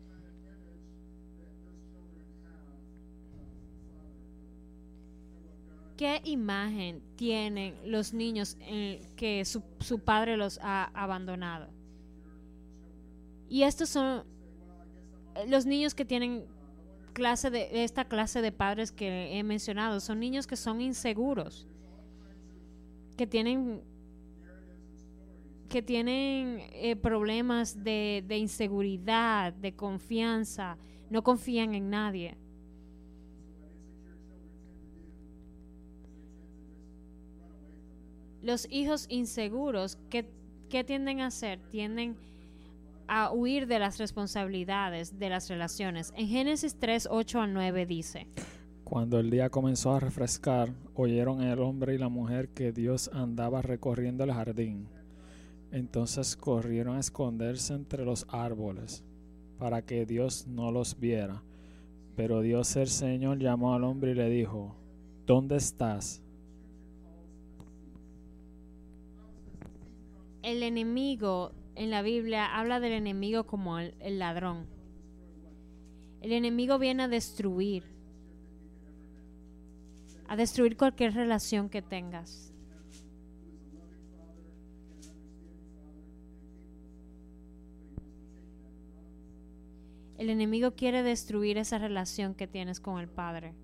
¿Qué 5.98 6.22
imagen 6.26 7.02
tienen 7.16 7.74
los 7.92 8.14
niños 8.14 8.56
en 8.60 9.00
que 9.16 9.46
su, 9.46 9.64
su 9.80 9.98
padre 9.98 10.38
los 10.38 10.60
ha 10.62 10.92
abandonado? 10.94 11.72
Y 13.50 13.64
estos 13.64 13.90
son 13.90 14.24
eh, 15.34 15.48
los 15.48 15.66
niños 15.66 15.96
que 15.96 16.06
tienen 16.06 16.46
clase 17.14 17.50
de 17.50 17.84
esta 17.84 18.06
clase 18.06 18.44
de 18.44 18.52
padres 18.52 18.92
que 18.92 19.40
he 19.40 19.42
mencionado, 19.42 20.00
son 20.00 20.20
niños 20.20 20.46
que 20.46 20.56
son 20.56 20.82
inseguros, 20.82 21.66
que 23.18 23.26
tienen 23.26 23.82
que 25.70 25.82
tienen 25.84 26.62
eh, 26.74 26.96
problemas 26.96 27.84
de, 27.84 28.26
inseguridad, 28.38 29.54
de 29.54 29.74
confianza, 29.74 30.78
no 31.10 31.24
confían 31.24 31.76
en 31.76 31.90
nadie. 31.90 32.36
Los 38.42 38.68
hijos 38.72 39.06
inseguros, 39.10 39.98
¿qué, 40.10 40.26
qué 40.70 40.84
tienden 40.84 41.22
a 41.22 41.28
hacer? 41.28 41.60
Tienden 41.70 42.18
a 43.08 43.32
huir 43.32 43.68
de 43.68 43.80
las 43.80 43.98
responsabilidades 43.98 45.20
de 45.20 45.30
las 45.30 45.50
relaciones. 45.50 46.14
En 46.16 46.28
Génesis 46.28 46.76
3, 46.80 47.10
8 47.12 47.42
al 47.42 47.54
9 47.54 47.86
dice, 47.86 48.28
Cuando 48.84 49.20
el 49.20 49.30
día 49.30 49.50
comenzó 49.50 49.94
a 49.94 50.00
refrescar, 50.00 50.74
oyeron 50.96 51.42
el 51.42 51.60
hombre 51.60 51.96
y 51.96 51.98
la 51.98 52.10
mujer 52.10 52.50
que 52.50 52.72
Dios 52.72 53.10
andaba 53.14 53.62
recorriendo 53.62 54.24
el 54.24 54.32
jardín. 54.32 54.88
Entonces 55.72 56.36
corrieron 56.36 56.98
a 56.98 57.00
esconderse 57.00 57.74
entre 57.74 58.06
los 58.06 58.26
árboles, 58.30 59.04
para 59.58 59.82
que 59.82 60.06
Dios 60.06 60.48
no 60.48 60.72
los 60.72 61.00
viera. 61.00 61.44
Pero 62.16 62.42
Dios 62.42 62.76
el 62.76 62.88
Señor 62.88 63.40
llamó 63.40 63.74
al 63.74 63.84
hombre 63.84 64.12
y 64.12 64.16
le 64.16 64.30
dijo, 64.30 64.76
¿Dónde 65.26 65.58
estás? 65.58 66.24
el 70.42 70.64
enemigo 70.64 71.52
en 71.76 71.90
la 71.90 72.02
Biblia 72.02 72.58
habla 72.58 72.80
del 72.80 72.94
enemigo 72.94 73.46
como 73.46 73.80
el, 73.80 74.20
ladrón. 74.20 74.68
El 76.22 76.32
enemigo 76.32 76.80
viene 76.80 77.04
a 77.04 77.08
destruir, 77.08 77.84
a 80.28 80.36
destruir 80.36 80.76
cualquier 80.76 81.14
relación 81.14 81.70
que 81.70 81.82
tengas. 81.82 82.49
El 90.20 90.30
enemigo 90.30 90.76
quiere 90.76 91.02
destruir 91.02 91.58
esa 91.58 91.78
relación 91.78 92.36
que 92.36 92.46
tienes 92.46 92.82
con 92.82 93.00
el 93.00 93.08
Padre. 93.08 93.56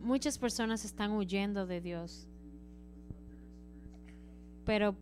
Muchas 0.00 0.38
personas 0.38 0.86
están 0.86 1.12
huyendo 1.12 1.66
de 1.66 1.82
Dios. 1.82 2.26
Pero, 4.64 4.96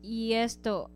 y 0.00 0.32
esto 0.32 0.90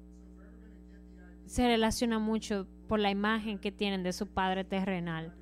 se 1.44 1.66
relaciona 1.68 2.18
mucho 2.18 2.66
por 2.88 2.98
la 2.98 3.10
imagen 3.10 3.58
que 3.58 3.70
tienen 3.70 4.02
de 4.02 4.14
su 4.14 4.26
Padre 4.26 4.64
terrenal. 4.64 5.34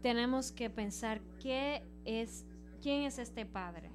Tenemos 0.00 0.50
que 0.50 0.70
pensar 0.70 1.20
qué 1.38 1.82
es, 2.04 2.44
quién 2.82 3.02
es 3.02 3.18
este 3.18 3.46
Padre. 3.46 3.90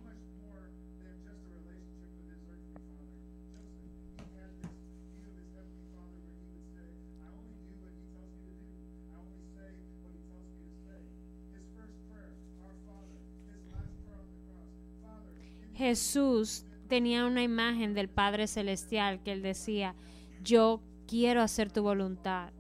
Jesús 15.75 16.65
tenía 16.87 17.25
una 17.25 17.43
imagen 17.43 17.93
del 17.93 18.07
Padre 18.07 18.47
Celestial 18.47 19.21
que 19.21 19.33
él 19.33 19.41
decía, 19.41 19.93
yo 20.41 20.81
quiero 21.05 21.41
hacer 21.41 21.71
tu 21.71 21.83
voluntad. 21.83 22.54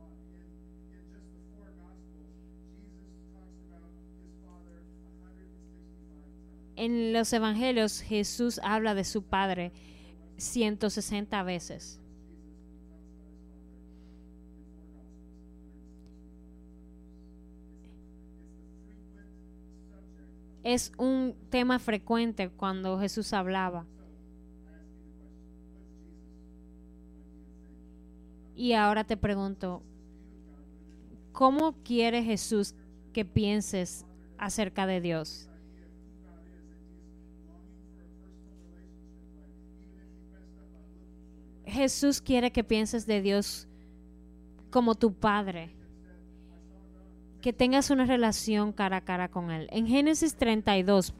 En 6.85 7.13
los 7.13 7.33
evangelios 7.33 7.99
Jesús 7.99 8.61
habla 8.63 8.93
de 8.93 9.05
su 9.05 9.23
Padre 9.23 9.71
160 10.37 11.41
veces. 11.41 11.99
es 20.61 20.91
un 20.97 21.35
tema 21.49 21.77
frecuente 21.79 22.49
cuando 22.49 22.99
Jesús 22.99 23.33
hablaba. 23.33 23.85
Y 28.55 28.73
ahora 28.73 29.03
te 29.03 29.17
pregunto, 29.17 29.81
¿cómo 31.31 31.73
quiere 31.83 32.23
Jesús 32.23 32.75
que 33.11 33.25
pienses 33.25 34.05
acerca 34.39 34.87
de 34.87 35.01
Dios? 35.01 35.49
Jesús 41.75 42.21
quiere 42.21 42.51
que 42.51 42.63
pienses 42.63 43.05
de 43.05 43.21
Dios 43.21 43.67
como 44.71 44.95
tu 44.95 45.13
Padre 45.13 45.75
que 47.45 47.53
tengas 47.53 47.91
una 47.91 48.05
relación 48.05 48.73
cara 48.73 48.97
a 48.97 49.01
cara 49.01 49.29
con 49.29 49.51
Él. 49.51 49.67
En 49.69 49.85
Génesis 49.85 50.35
32, 50.35 51.13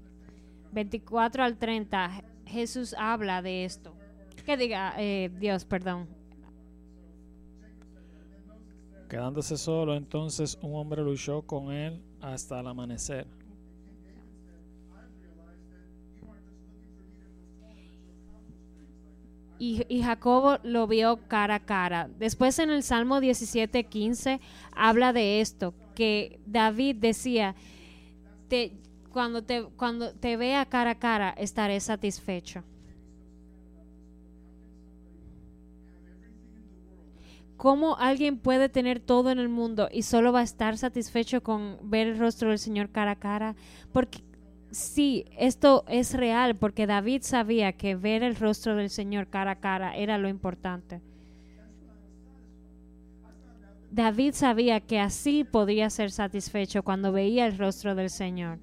24 0.72 1.44
al 1.44 1.56
30, 1.58 2.24
Jesús 2.48 2.96
habla 2.98 3.44
de 3.44 3.64
esto. 3.64 3.94
Que 4.44 4.58
diga 4.58 4.96
eh, 4.98 5.30
Dios, 5.38 5.66
perdón. 5.66 6.08
Quedándose 9.08 9.56
solo, 9.56 9.96
entonces 9.96 10.58
un 10.64 10.74
hombre 10.76 11.04
luchó 11.04 11.44
con 11.44 11.72
él 11.72 12.02
hasta 12.22 12.60
el 12.60 12.66
amanecer. 12.66 13.28
Y, 19.66 20.04
Jacobo 20.04 20.60
lo 20.62 20.86
vio 20.86 21.18
cara 21.28 21.56
a 21.56 21.60
cara. 21.60 22.08
Después 22.20 22.60
en 22.60 22.70
el 22.70 22.84
Salmo 22.84 23.20
17:15 23.20 24.40
habla 24.72 25.12
de 25.12 25.42
esto, 25.42 25.74
que 25.96 26.40
David 26.46 26.98
decía, 26.98 27.56
te, 28.48 28.74
cuando, 29.12 29.44
te, 29.44 29.64
cuando 29.76 30.14
te 30.14 30.38
vea 30.38 30.68
cara 30.68 30.92
a 30.92 31.00
cara 31.00 31.32
estaré 31.32 31.80
satisfecho. 31.80 32.64
¿Cómo 37.58 37.98
alguien 37.98 38.38
puede 38.38 38.70
tener 38.70 39.00
todo 39.00 39.32
en 39.32 39.40
el 39.40 39.50
mundo 39.50 39.90
y 39.92 40.04
solo 40.04 40.32
va 40.32 40.42
a 40.42 40.44
estar 40.44 40.78
satisfecho 40.78 41.42
con 41.42 41.80
ver 41.82 42.06
el 42.06 42.20
rostro 42.20 42.50
del 42.50 42.60
Señor 42.60 42.92
cara 42.92 43.12
a 43.12 43.16
cara? 43.16 43.56
Porque 43.92 44.22
sí, 44.76 45.26
esto 45.38 45.86
es 45.88 46.14
real, 46.14 46.58
porque 46.58 46.86
David 46.86 47.22
sabía 47.22 47.74
que 47.74 47.96
ver 47.96 48.24
el 48.24 48.36
rostro 48.36 48.76
del 48.76 48.90
Señor 48.90 49.28
cara 49.28 49.52
a 49.52 49.60
cara 49.60 49.96
era 49.96 50.18
lo 50.18 50.28
importante. 50.28 51.02
David 53.90 54.34
sabía 54.34 54.82
que 54.82 55.00
así 55.00 55.46
podía 55.46 55.90
ser 55.90 56.12
satisfecho 56.12 56.84
cuando 56.84 57.14
veía 57.14 57.48
el 57.48 57.58
rostro 57.58 57.96
del 57.96 58.10
Señor. 58.10 58.60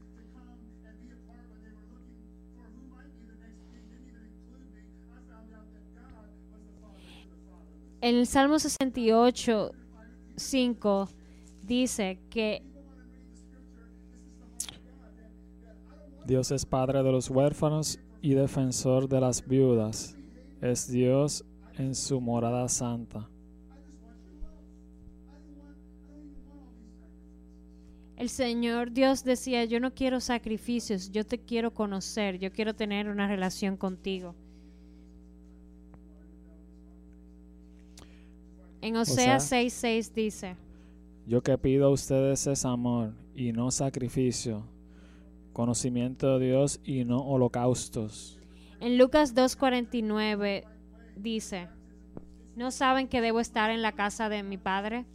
En 8.03 8.17
el 8.17 8.27
Salmo 8.27 8.59
68, 8.59 9.73
5 10.37 11.09
dice 11.63 12.19
que 12.29 12.63
Dios 16.27 16.51
es 16.53 16.65
padre 16.65 17.03
de 17.03 17.11
los 17.11 17.31
huérfanos 17.31 17.99
y 18.21 18.35
defensor 18.35 19.09
de 19.09 19.21
las 19.21 19.47
viudas. 19.47 20.17
Es 20.61 20.91
Dios 20.91 21.45
en 21.77 21.95
su 21.95 22.21
morada 22.21 22.69
santa. 22.69 23.29
El 28.17 28.29
Señor 28.29 28.93
Dios 28.93 29.25
decía, 29.25 29.65
yo 29.65 29.81
no 29.81 29.95
quiero 29.95 30.21
sacrificios, 30.21 31.11
yo 31.11 31.27
te 31.27 31.39
quiero 31.39 31.75
conocer, 31.75 32.39
yo 32.39 32.53
quiero 32.53 32.73
tener 32.73 33.09
una 33.09 33.27
relación 33.27 33.77
contigo. 33.77 34.37
En 38.81 38.97
Oseas 38.97 39.51
6:6 39.51 40.13
dice, 40.13 40.57
Yo 41.27 41.43
que 41.43 41.59
pido 41.59 41.87
a 41.87 41.91
ustedes 41.91 42.47
es 42.47 42.65
amor 42.65 43.13
y 43.35 43.53
no 43.53 43.73
sacrificio, 43.73 44.65
conocimiento 45.53 46.39
de 46.39 46.47
Dios 46.47 46.81
y 46.85 47.05
no 47.05 47.21
holocaustos. 47.21 48.39
En 48.81 48.99
Lucas 48.99 49.35
2:49 49.35 50.65
dice, 51.17 51.69
¿no 52.57 52.71
saben 52.71 53.09
que 53.09 53.21
debo 53.21 53.41
estar 53.41 53.71
en 53.71 53.83
la 53.83 53.93
casa 53.93 54.29
de 54.29 54.43
mi 54.43 54.57
Padre? 54.57 55.07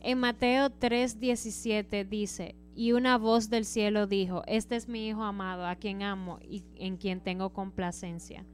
En 0.00 0.18
Mateo 0.18 0.68
3:17 0.68 2.08
dice, 2.08 2.54
y 2.74 2.92
una 2.92 3.18
voz 3.18 3.50
del 3.50 3.64
cielo 3.64 4.06
dijo, 4.06 4.42
este 4.46 4.76
es 4.76 4.88
mi 4.88 5.08
Hijo 5.08 5.22
amado, 5.22 5.66
a 5.66 5.76
quien 5.76 6.02
amo 6.02 6.38
y 6.42 6.64
en 6.76 6.96
quien 6.96 7.20
tengo 7.20 7.50
complacencia. 7.50 8.44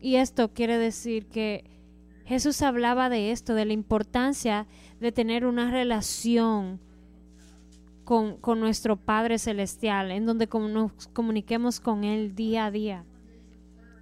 Y 0.00 0.16
esto 0.16 0.52
quiere 0.52 0.78
decir 0.78 1.26
que 1.26 1.64
Jesús 2.28 2.60
hablaba 2.60 3.08
de 3.08 3.32
esto, 3.32 3.54
de 3.54 3.64
la 3.64 3.72
importancia 3.72 4.66
de 5.00 5.12
tener 5.12 5.46
una 5.46 5.70
relación 5.70 6.78
con, 8.04 8.38
nuestro 8.60 8.96
Padre 8.96 9.38
Celestial, 9.38 10.10
en 10.10 10.26
donde 10.26 10.46
nos 10.46 11.08
comuniquemos 11.14 11.80
con 11.80 12.04
Él 12.04 12.34
día 12.34 12.66
a 12.66 12.70
día. 12.70 13.06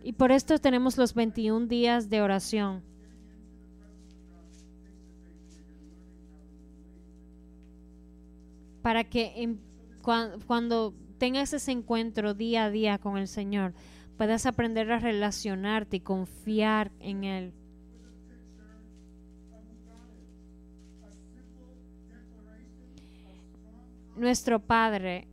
Y 0.03 0.15
por 0.15 0.33
esto 0.33 0.59
tenemos 0.59 0.99
los 0.99 1.15
21 1.15 1.69
días 1.69 2.11
de 2.11 2.21
oración. 2.21 2.83
Para 8.83 9.05
que 9.05 9.57
cuando 10.03 10.95
tengas 11.19 11.53
ese 11.53 11.71
encuentro 11.71 12.35
día 12.35 12.65
a 12.65 12.71
día 12.71 12.99
con 12.99 13.19
el 13.19 13.29
Señor, 13.29 13.73
puedas 14.17 14.47
aprender 14.47 14.91
a 14.91 14.99
relacionarte 14.99 15.99
y 15.99 16.01
confiar 16.01 16.91
en 16.99 17.23
Él. 17.23 17.53
Nuestro 24.17 24.61
Padre, 24.61 25.29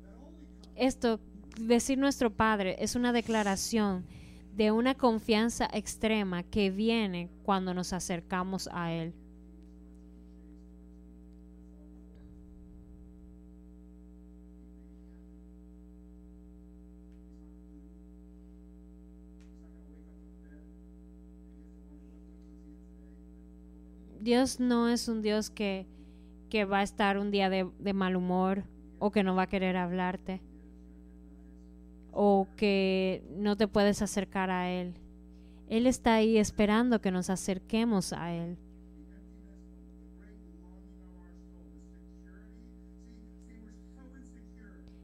esto, 0.76 1.22
decir 1.58 1.98
nuestro 1.98 2.32
Padre, 2.32 2.76
es 2.80 2.96
una 2.96 3.14
declaración 3.14 4.06
de 4.58 4.72
una 4.72 4.94
confianza 4.94 5.70
extrema 5.72 6.44
que 6.44 6.70
viene 6.70 7.30
cuando 7.44 7.74
nos 7.74 7.94
acercamos 7.94 8.70
a 8.74 8.92
Él. 8.92 9.14
Dios 24.20 24.60
no 24.60 24.90
es 24.90 25.08
un 25.08 25.22
Dios 25.22 25.50
que, 25.50 25.88
que 26.50 26.66
va 26.66 26.80
a 26.80 26.84
estar 26.84 27.18
un 27.18 27.32
día 27.32 27.50
de, 27.50 27.70
de 27.80 27.94
mal 27.94 28.18
humor 28.18 28.66
o 29.06 29.12
que 29.12 29.22
no 29.22 29.36
va 29.36 29.44
a 29.44 29.48
querer 29.48 29.76
hablarte 29.76 30.40
o 32.14 32.48
que 32.56 33.22
no 33.36 33.58
te 33.58 33.68
puedes 33.68 34.02
acercar 34.02 34.50
a 34.50 34.72
Él. 34.72 34.94
Él 35.68 35.88
está 35.88 36.14
ahí 36.14 36.38
esperando 36.38 37.02
que 37.02 37.12
nos 37.12 37.30
acerquemos 37.30 38.14
a 38.14 38.32
Él. 38.34 38.58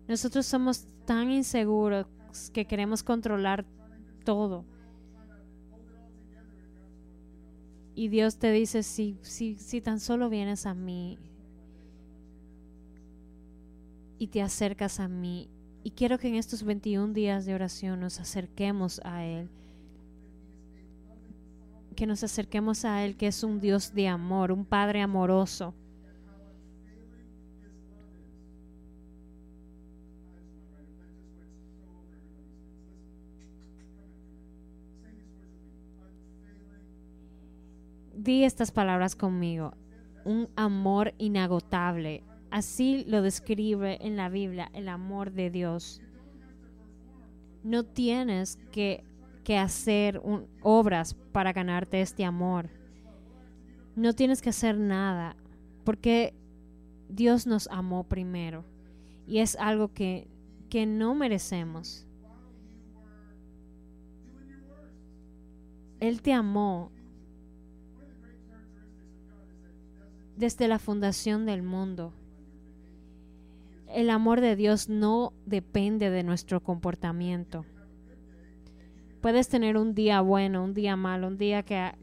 Nosotros 0.08 0.46
somos 0.46 0.88
tan 1.06 1.30
inseguros 1.30 2.06
que 2.54 2.64
queremos 2.64 3.04
controlar 3.04 3.66
todo. 4.24 4.64
Y 7.96 8.08
Dios 8.08 8.38
te 8.38 8.50
dice, 8.54 8.82
si, 8.82 9.18
si, 9.24 9.56
si 9.56 9.82
tan 9.82 10.00
solo 10.00 10.30
vienes 10.30 10.66
a 10.66 10.74
mí 10.74 11.18
y 14.20 14.28
te 14.28 14.42
acercas 14.42 15.00
a 15.00 15.08
mí, 15.08 15.50
y 15.82 15.92
quiero 15.92 16.20
que 16.20 16.28
en 16.28 16.36
estos 16.36 16.64
21 16.64 17.14
días 17.14 17.46
de 17.46 17.56
oración 17.56 18.02
nos 18.02 18.20
acerquemos 18.20 19.00
a 19.06 19.26
Él, 19.26 19.50
que 21.96 22.06
nos 22.06 22.24
acerquemos 22.24 22.86
a 22.86 23.04
Él, 23.04 23.16
que 23.16 23.28
es 23.28 23.44
un 23.44 23.60
Dios 23.60 23.94
de 23.94 24.08
amor, 24.08 24.52
un 24.52 24.66
Padre 24.66 25.02
amoroso. 25.02 25.74
Di 38.14 38.44
estas 38.44 38.70
palabras 38.72 39.16
conmigo. 39.16 39.74
Un 40.26 40.50
amor 40.58 41.14
inagotable. 41.18 42.29
Así 42.52 43.04
lo 43.08 43.22
describe 43.22 43.98
en 44.06 44.16
la 44.18 44.30
Biblia 44.30 44.70
el 44.74 44.90
amor 44.90 45.32
de 45.32 45.50
Dios. 45.50 46.02
No 47.64 47.84
tienes 47.84 48.58
que, 48.72 49.04
que 49.44 49.58
hacer 49.58 50.22
obras 50.62 51.16
para 51.32 51.54
ganarte 51.54 52.02
este 52.02 52.26
amor. 52.26 52.70
No 53.96 54.14
tienes 54.14 54.42
que 54.42 54.50
hacer 54.50 54.78
nada 54.78 55.36
porque 55.84 56.34
Dios 57.10 57.46
nos 57.46 57.68
amó 57.68 58.04
primero 58.04 58.64
y 59.28 59.40
es 59.40 59.56
algo 59.58 59.94
que, 59.94 60.28
que 60.70 60.86
no 60.86 61.14
merecemos. 61.14 62.08
Él 66.00 66.22
te 66.22 66.34
amó 66.34 66.92
desde 70.38 70.68
la 70.70 70.80
fundación 70.80 71.46
del 71.46 71.62
mundo. 71.62 72.14
El 73.90 74.12
amor 74.12 74.40
de 74.40 74.56
Dios 74.56 74.88
no 74.88 75.34
depende 75.48 76.12
de 76.12 76.22
nuestro 76.22 76.62
comportamiento. 76.62 77.66
Puedes 79.20 79.50
tener 79.50 79.78
un 79.78 79.96
día 79.96 80.22
bueno, 80.22 80.64
un 80.64 80.76
día 80.76 80.96
malo, 80.96 81.28
un 81.28 81.40
día 81.40 81.64
que, 81.64 81.98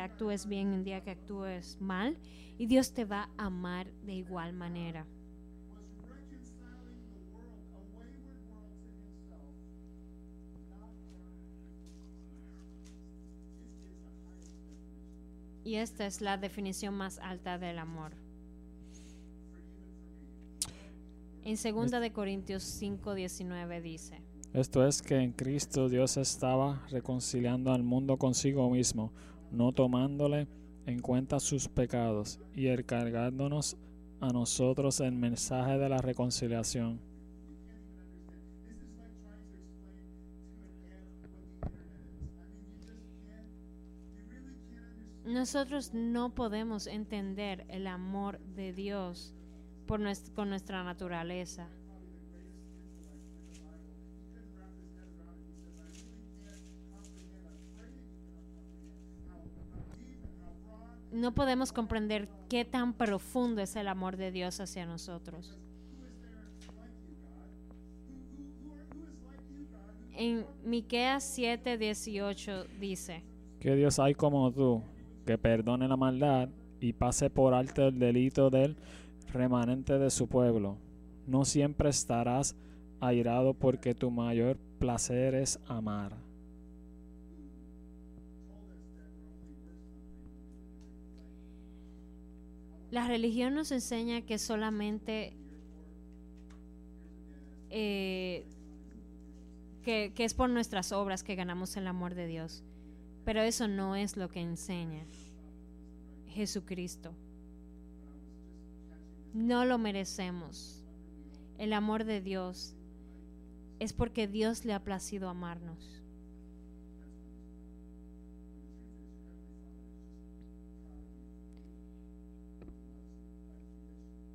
actúes 0.00 0.46
bien, 0.46 0.68
un 0.68 0.84
día 0.84 1.02
que 1.02 1.10
actúes 1.10 1.80
mal, 1.80 2.16
y 2.56 2.66
Dios 2.66 2.94
te 2.94 3.04
va 3.04 3.30
a 3.36 3.46
amar 3.46 3.90
de 4.06 4.14
igual 4.14 4.52
manera. 4.52 5.06
Y 15.64 15.76
esta 15.76 16.06
es 16.06 16.20
la 16.20 16.36
definición 16.36 16.94
más 16.94 17.18
alta 17.18 17.58
del 17.58 17.80
amor. 17.80 18.23
En 21.44 21.56
2 21.56 22.00
de 22.00 22.10
Corintios 22.10 22.62
5:19 22.62 23.82
dice, 23.82 24.22
Esto 24.54 24.86
es 24.86 25.02
que 25.02 25.16
en 25.16 25.32
Cristo 25.32 25.90
Dios 25.90 26.16
estaba 26.16 26.86
reconciliando 26.90 27.70
al 27.72 27.82
mundo 27.82 28.16
consigo 28.16 28.70
mismo, 28.70 29.12
no 29.50 29.72
tomándole 29.72 30.48
en 30.86 31.00
cuenta 31.00 31.40
sus 31.40 31.68
pecados 31.68 32.40
y 32.54 32.68
encargándonos 32.68 33.76
a 34.20 34.28
nosotros 34.28 35.00
el 35.00 35.12
mensaje 35.12 35.76
de 35.76 35.88
la 35.90 35.98
reconciliación. 35.98 36.98
nosotros 45.24 45.92
no 45.94 46.34
podemos 46.34 46.86
entender 46.86 47.64
el 47.68 47.86
amor 47.86 48.38
de 48.40 48.72
Dios 48.72 49.34
por 49.86 50.00
nues- 50.00 50.30
con 50.34 50.48
nuestra 50.48 50.82
naturaleza. 50.84 51.68
No 61.12 61.32
podemos 61.32 61.72
comprender 61.72 62.28
qué 62.48 62.64
tan 62.64 62.92
profundo 62.94 63.62
es 63.62 63.76
el 63.76 63.86
amor 63.86 64.16
de 64.16 64.32
Dios 64.32 64.58
hacia 64.58 64.84
nosotros. 64.84 65.56
En 70.16 70.44
Miqueas 70.64 71.22
7:18 71.38 72.66
dice: 72.80 73.22
Que 73.60 73.74
Dios 73.76 73.98
hay 73.98 74.14
como 74.14 74.50
tú, 74.52 74.82
que 75.26 75.38
perdone 75.38 75.86
la 75.88 75.96
maldad 75.96 76.48
y 76.80 76.92
pase 76.92 77.30
por 77.30 77.54
alto 77.54 77.88
el 77.88 77.98
delito 77.98 78.50
del 78.50 78.76
remanente 79.34 79.98
de 79.98 80.10
su 80.10 80.28
pueblo. 80.28 80.78
No 81.26 81.44
siempre 81.44 81.90
estarás 81.90 82.56
airado 83.00 83.54
porque 83.54 83.94
tu 83.94 84.10
mayor 84.10 84.56
placer 84.78 85.34
es 85.34 85.58
amar. 85.66 86.16
La 92.90 93.08
religión 93.08 93.54
nos 93.54 93.72
enseña 93.72 94.22
que 94.22 94.38
solamente 94.38 95.32
eh, 97.70 98.44
que, 99.82 100.12
que 100.14 100.24
es 100.24 100.32
por 100.32 100.48
nuestras 100.48 100.92
obras 100.92 101.24
que 101.24 101.34
ganamos 101.34 101.76
el 101.76 101.88
amor 101.88 102.14
de 102.14 102.28
Dios. 102.28 102.62
Pero 103.24 103.42
eso 103.42 103.66
no 103.66 103.96
es 103.96 104.16
lo 104.16 104.28
que 104.28 104.40
enseña 104.40 105.04
Jesucristo. 106.28 107.12
No 109.34 109.64
lo 109.64 109.78
merecemos. 109.78 110.80
El 111.58 111.72
amor 111.72 112.04
de 112.04 112.20
Dios 112.20 112.76
es 113.80 113.92
porque 113.92 114.28
Dios 114.28 114.64
le 114.64 114.72
ha 114.72 114.84
placido 114.84 115.28
amarnos. 115.28 116.00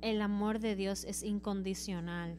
El 0.02 0.20
amor 0.20 0.58
de 0.58 0.76
Dios 0.76 1.04
es 1.04 1.22
incondicional. 1.22 2.36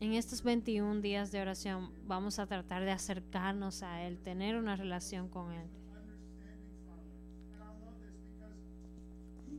En 0.00 0.12
estos 0.12 0.42
21 0.42 1.00
días 1.00 1.32
de 1.32 1.40
oración 1.40 1.90
vamos 2.06 2.38
a 2.38 2.46
tratar 2.46 2.84
de 2.84 2.90
acercarnos 2.90 3.82
a 3.82 4.02
Él, 4.02 4.18
tener 4.18 4.56
una 4.56 4.76
relación 4.76 5.30
con 5.30 5.50
Él. 5.50 5.66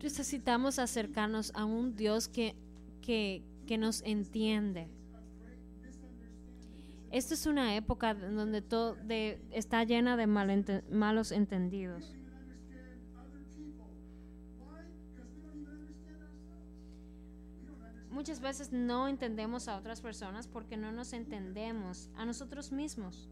Necesitamos 0.02 0.80
acercarnos 0.80 1.52
a 1.56 1.66
un 1.66 1.96
Dios 1.96 2.28
que, 2.28 2.56
que, 3.02 3.44
que 3.66 3.78
nos 3.78 4.02
entiende. 4.04 4.90
Esta 7.12 7.34
es 7.34 7.46
una 7.46 7.76
época 7.76 8.14
donde 8.14 8.62
todo 8.62 8.98
está 9.52 9.84
llena 9.84 10.18
de 10.18 10.28
malos 10.28 11.32
entendidos. 11.32 12.14
Muchas 18.10 18.40
veces 18.40 18.72
no 18.72 19.08
entendemos 19.08 19.68
a 19.68 19.78
otras 19.78 20.02
personas 20.02 20.48
porque 20.48 20.78
no 20.78 20.92
nos 20.92 21.14
entendemos 21.14 22.10
a 22.16 22.26
nosotros 22.26 22.72
mismos. 22.72 23.30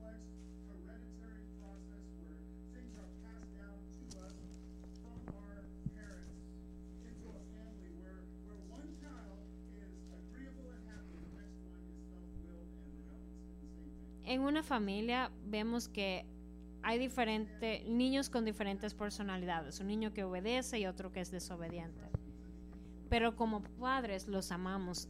Familia 14.73 15.31
vemos 15.45 15.87
que 15.87 16.25
hay 16.81 16.99
diferentes 16.99 17.85
niños 17.87 18.29
con 18.29 18.43
diferentes 18.43 18.93
personalidades, 18.93 19.79
un 19.79 19.87
niño 19.87 20.13
que 20.13 20.23
obedece 20.23 20.79
y 20.79 20.85
otro 20.85 21.11
que 21.11 21.21
es 21.21 21.31
desobediente 21.31 22.13
pero 23.13 23.35
como 23.35 23.61
padres 23.79 24.27
los 24.27 24.51
amamos 24.51 25.07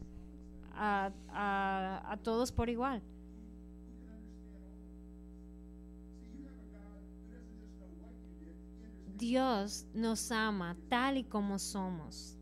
a, 0.74 1.10
a, 1.30 2.18
todos 2.22 2.52
por 2.52 2.70
igual. 2.70 3.02
Dios 9.16 9.88
nos 9.94 10.34
ama 10.34 10.76
tal 10.90 11.16
y 11.16 11.24
como 11.24 11.58
somos. 11.58 12.38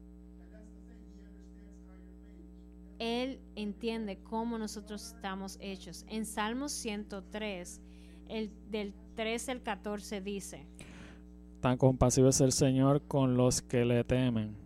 Él 3.01 3.39
entiende 3.55 4.19
cómo 4.23 4.57
nosotros 4.57 5.13
estamos 5.15 5.57
hechos. 5.59 6.05
En 6.07 6.25
Salmos 6.25 6.71
103, 6.71 7.81
el, 8.29 8.51
del 8.69 8.93
13 9.15 9.51
al 9.51 9.61
14 9.63 10.21
dice, 10.21 10.67
Tan 11.61 11.77
compasivo 11.77 12.29
es 12.29 12.41
el 12.41 12.51
Señor 12.51 13.01
con 13.07 13.35
los 13.35 13.61
que 13.61 13.85
le 13.85 14.03
temen 14.03 14.61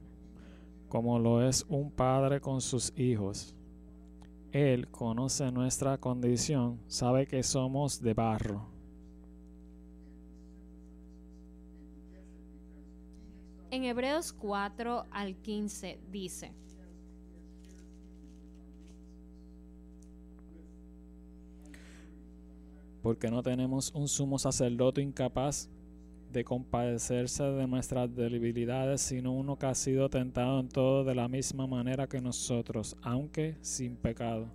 como 0.95 1.19
lo 1.19 1.45
es 1.45 1.65
un 1.67 1.91
padre 1.91 2.39
con 2.39 2.61
sus 2.61 2.97
hijos. 2.97 3.53
Él 4.53 4.87
conoce 4.87 5.51
nuestra 5.51 5.97
condición, 5.97 6.79
sabe 6.87 7.27
que 7.27 7.43
somos 7.43 8.01
de 8.01 8.13
barro. 8.13 8.65
En 13.71 13.83
Hebreos 13.83 14.31
4 14.31 15.05
al 15.11 15.35
15 15.35 15.99
dice, 16.09 16.53
porque 23.05 23.29
no 23.29 23.43
tenemos 23.43 23.91
un 23.91 24.07
sumo 24.07 24.39
sacerdote 24.39 24.99
incapaz 24.99 25.69
de 26.31 26.43
compadecerse 26.43 27.43
de 27.43 27.67
nuestras 27.67 28.15
debilidades, 28.15 28.99
sino 28.99 29.31
uno 29.31 29.59
que 29.59 29.67
ha 29.67 29.75
sido 29.75 30.09
tentado 30.09 30.59
en 30.59 30.69
todo 30.69 31.03
de 31.03 31.13
la 31.13 31.27
misma 31.27 31.67
manera 31.67 32.07
que 32.07 32.19
nosotros, 32.19 32.97
aunque 33.03 33.57
sin 33.61 33.95
pecado. 33.95 34.47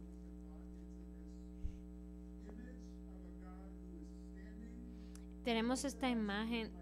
Tenemos 5.44 5.84
esta 5.84 6.10
imagen 6.10 6.72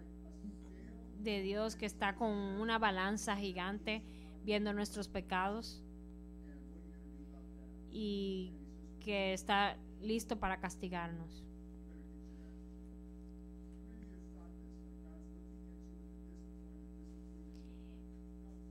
de 1.21 1.43
Dios 1.43 1.75
que 1.75 1.85
está 1.85 2.15
con 2.15 2.31
una 2.31 2.79
balanza 2.79 3.35
gigante 3.35 4.01
viendo 4.43 4.73
nuestros 4.73 5.07
pecados 5.07 5.83
y 7.91 8.53
que 8.99 9.33
está 9.33 9.77
listo 10.01 10.39
para 10.39 10.59
castigarnos. 10.59 11.45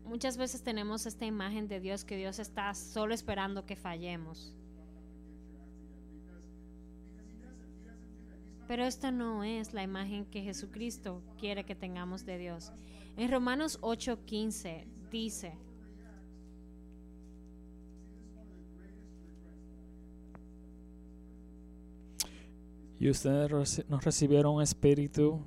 Muchas 0.09 0.37
veces 0.37 0.63
tenemos 0.63 1.07
esta 1.07 1.27
imagen 1.27 1.69
de 1.69 1.81
Dios 1.81 2.05
que 2.05 2.17
Dios 2.17 2.39
está 2.39 2.75
solo 2.75 3.15
esperando 3.15 3.67
que 3.67 3.77
fallemos. 3.77 4.55
Pero 8.67 8.85
esta 8.85 9.11
no 9.11 9.45
es 9.45 9.73
la 9.73 9.83
imagen 9.83 10.27
que 10.27 10.43
Jesucristo 10.43 11.23
quiere 11.39 11.65
que 11.65 11.75
tengamos 11.75 12.27
de 12.27 12.39
Dios. 12.39 12.73
En 13.17 13.31
Romanos 13.31 13.79
8:15 13.81 14.87
dice, 15.11 15.57
y 23.01 23.09
ustedes 23.09 23.87
no 23.89 24.01
recibieron 24.01 24.61
espíritu 24.61 25.45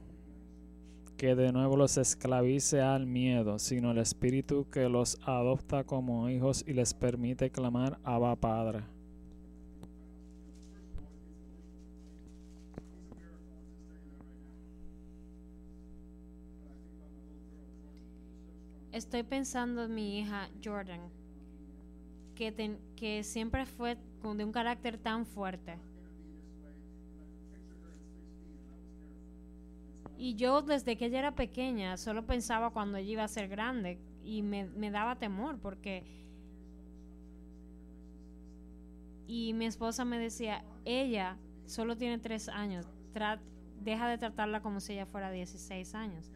que 1.21 1.35
de 1.35 1.51
nuevo 1.51 1.77
los 1.77 1.99
esclavice 1.99 2.81
al 2.81 3.05
miedo, 3.05 3.59
sino 3.59 3.91
el 3.91 3.99
Espíritu 3.99 4.67
que 4.71 4.89
los 4.89 5.19
adopta 5.21 5.83
como 5.83 6.27
hijos 6.29 6.63
y 6.65 6.73
les 6.73 6.95
permite 6.95 7.51
clamar 7.51 7.99
Abba 8.03 8.35
Padre. 8.35 8.81
Estoy 18.91 19.21
pensando 19.21 19.83
en 19.83 19.93
mi 19.93 20.17
hija 20.17 20.49
Jordan, 20.65 21.01
que, 22.33 22.79
que 22.95 23.23
siempre 23.23 23.67
fue 23.67 23.95
de 24.23 24.43
un 24.43 24.51
carácter 24.51 24.97
tan 24.97 25.27
fuerte 25.27 25.77
Y 30.21 30.35
yo 30.35 30.61
desde 30.61 30.97
que 30.97 31.07
ella 31.07 31.17
era 31.17 31.31
pequeña 31.33 31.97
solo 31.97 32.27
pensaba 32.27 32.69
cuando 32.69 32.99
ella 32.99 33.09
iba 33.09 33.23
a 33.23 33.27
ser 33.27 33.47
grande 33.47 33.97
y 34.23 34.43
me, 34.43 34.91
daba 34.91 35.15
temor 35.15 35.57
porque... 35.57 36.03
Y 39.25 39.53
mi 39.53 39.65
esposa 39.65 40.05
me 40.05 40.19
decía, 40.19 40.63
ella 40.85 41.37
solo 41.65 41.97
tiene 41.97 42.19
tres 42.19 42.49
años, 42.49 42.85
deja 43.79 44.07
de 44.07 44.19
tratarla 44.19 44.61
como 44.61 44.79
si 44.79 44.93
ella 44.93 45.07
fuera 45.07 45.31
16 45.31 45.95
años. 45.95 46.29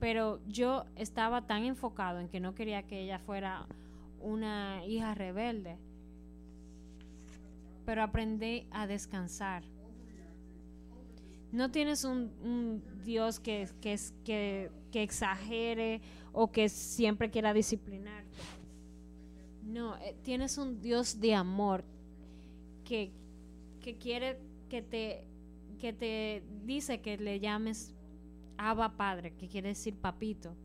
Pero 0.00 0.40
yo 0.46 0.86
estaba 0.96 1.46
tan 1.46 1.64
enfocado 1.64 2.18
en 2.18 2.30
que 2.30 2.40
no 2.40 2.54
quería 2.54 2.84
que 2.84 3.02
ella 3.02 3.18
fuera 3.18 3.66
una 4.20 4.86
hija 4.86 5.14
rebelde. 5.14 5.76
Pero 7.84 8.04
aprendí 8.04 8.66
a 8.70 8.86
descansar 8.86 9.64
no 11.52 11.70
tienes 11.70 12.04
un, 12.04 12.82
Dios 13.04 13.38
que, 13.38 13.68
que, 13.80 13.98
que, 14.90 15.02
exagere 15.02 16.00
o 16.32 16.50
que 16.50 16.68
siempre 16.68 17.30
quiera 17.30 17.52
disciplinarte. 17.52 18.30
No, 19.62 19.96
eh, 19.98 20.16
tienes 20.22 20.56
un 20.56 20.80
Dios 20.80 21.20
de 21.20 21.34
amor 21.34 21.84
que, 22.84 23.12
quiere 24.00 24.38
que 24.70 24.80
te, 24.82 25.24
que 25.78 25.92
te 25.92 26.42
dice 26.64 27.00
que 27.00 27.18
le 27.18 27.38
llames 27.38 27.94
Abba 28.56 28.96
Padre, 28.96 29.34
que 29.34 29.46
quiere 29.46 29.68
decir 29.68 29.94
papito. 29.94 30.56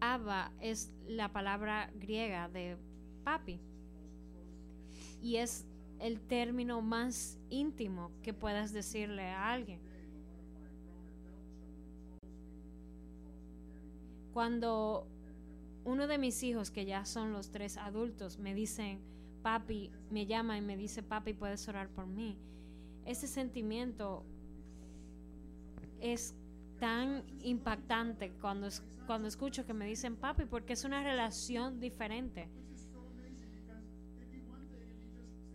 Abba 0.00 0.52
es 0.60 0.92
la 1.06 1.32
palabra 1.32 1.90
griega 1.94 2.48
de 2.48 2.76
papi 3.24 3.60
y 5.22 5.36
es 5.36 5.64
el 6.00 6.20
término 6.20 6.82
más 6.82 7.38
íntimo 7.48 8.10
que 8.22 8.34
puedas 8.34 8.72
decirle 8.72 9.28
a 9.28 9.52
alguien. 9.52 9.80
Cuando 14.32 15.06
uno 15.84 16.06
de 16.06 16.18
mis 16.18 16.42
hijos, 16.42 16.70
que 16.70 16.84
ya 16.84 17.04
son 17.04 17.32
los 17.32 17.50
tres 17.50 17.76
adultos, 17.76 18.38
me 18.38 18.54
dicen, 18.54 19.00
papi, 19.42 19.90
me 20.10 20.26
llama 20.26 20.58
y 20.58 20.60
me 20.60 20.76
dice, 20.76 21.02
papi, 21.02 21.34
puedes 21.34 21.68
orar 21.68 21.88
por 21.88 22.06
mí. 22.06 22.36
Ese 23.04 23.26
sentimiento 23.26 24.24
es 26.00 26.34
tan 26.80 27.22
impactante 27.42 28.32
cuando, 28.40 28.68
cuando 29.06 29.28
escucho 29.28 29.64
que 29.64 29.72
me 29.72 29.86
dicen 29.86 30.16
papi, 30.16 30.46
porque 30.46 30.72
es 30.72 30.84
una 30.84 31.02
relación 31.04 31.78
diferente. 31.78 32.48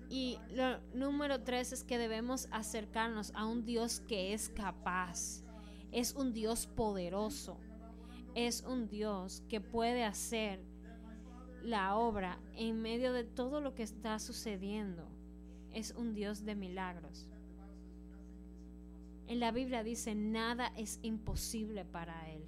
Y 0.09 0.39
lo 0.51 0.79
número 0.93 1.43
tres 1.43 1.73
es 1.73 1.83
que 1.83 1.97
debemos 1.97 2.47
acercarnos 2.51 3.31
a 3.35 3.45
un 3.45 3.65
Dios 3.65 3.99
que 4.07 4.33
es 4.33 4.49
capaz, 4.49 5.43
es 5.91 6.13
un 6.13 6.33
Dios 6.33 6.67
poderoso, 6.67 7.57
es 8.33 8.61
un 8.61 8.87
Dios 8.87 9.43
que 9.49 9.59
puede 9.59 10.05
hacer 10.05 10.63
la 11.61 11.97
obra 11.97 12.39
en 12.53 12.81
medio 12.81 13.11
de 13.11 13.25
todo 13.25 13.59
lo 13.59 13.75
que 13.75 13.83
está 13.83 14.19
sucediendo. 14.19 15.09
Es 15.73 15.91
un 15.91 16.13
Dios 16.13 16.45
de 16.45 16.55
milagros. 16.55 17.27
En 19.27 19.41
la 19.41 19.51
Biblia 19.51 19.83
dice, 19.83 20.15
nada 20.15 20.71
es 20.77 20.99
imposible 21.01 21.83
para 21.83 22.31
Él. 22.31 22.45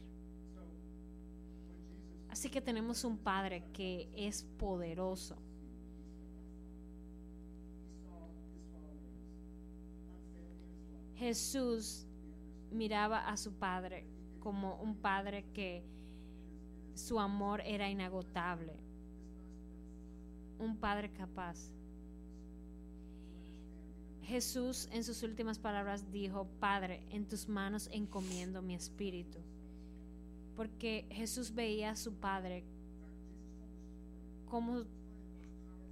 Así 2.29 2.49
que 2.49 2.61
tenemos 2.61 3.03
un 3.03 3.17
Padre 3.17 3.65
que 3.73 4.09
es 4.15 4.43
poderoso. 4.57 5.35
Jesús 11.19 12.05
miraba 12.71 13.27
a 13.27 13.35
su 13.35 13.51
Padre 13.51 14.05
como 14.39 14.75
un 14.75 14.95
Padre 14.95 15.43
que 15.53 15.83
su 16.93 17.19
amor 17.19 17.61
era 17.65 17.89
inagotable. 17.89 18.73
Un 20.59 20.77
Padre 20.77 21.11
capaz. 21.11 21.73
Jesús 24.23 24.87
en 24.93 25.03
sus 25.03 25.21
últimas 25.23 25.59
palabras 25.59 26.09
dijo, 26.09 26.47
Padre, 26.61 27.03
en 27.09 27.27
tus 27.27 27.49
manos 27.49 27.89
encomiendo 27.91 28.61
mi 28.61 28.75
espíritu. 28.75 29.39
Porque 30.55 31.05
Jesús 31.11 31.53
veía 31.53 31.91
a 31.91 31.95
su 31.97 32.13
Padre 32.13 32.63
como, 34.49 34.83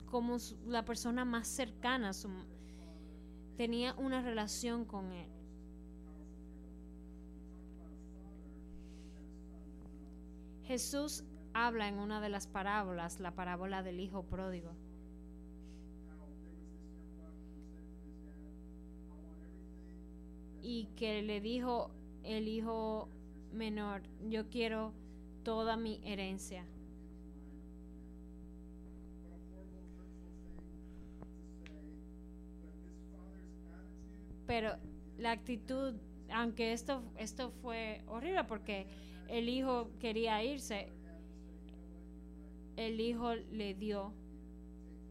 como 0.09 0.38
la 0.67 0.86
persona 0.86 1.25
más 1.25 1.49
cercana, 1.49 2.13
su, 2.13 2.30
tenía 3.58 3.95
una 3.95 4.22
relación 4.22 4.86
con 4.86 5.12
Él. 5.12 5.28
Jesús 10.64 11.24
habla 11.53 11.88
en 11.88 11.97
una 11.97 12.22
de 12.22 12.30
las 12.30 12.45
parábolas, 12.45 13.20
la 13.20 13.32
parábola 13.32 13.82
del 13.82 13.99
Hijo 13.99 14.24
Pródigo. 14.24 14.76
Y 20.62 20.89
que 20.95 21.24
le 21.24 21.41
dijo 21.41 21.89
el 22.24 22.47
hijo 22.47 23.10
menor, 23.53 24.03
yo 24.30 24.49
quiero 24.49 24.93
toda 25.43 25.78
mi 25.78 26.01
herencia. 26.03 26.66
Pero 34.47 34.77
la 35.17 35.31
actitud, 35.31 35.93
aunque 36.31 36.73
esto, 36.73 37.03
esto 37.17 37.51
fue 37.51 38.01
horrible 38.07 38.45
porque 38.45 38.87
el 39.27 39.49
hijo 39.49 39.91
quería 39.99 40.41
irse, 40.43 40.93
el 42.77 42.99
hijo 43.01 43.35
le 43.35 43.73
dio 43.73 44.13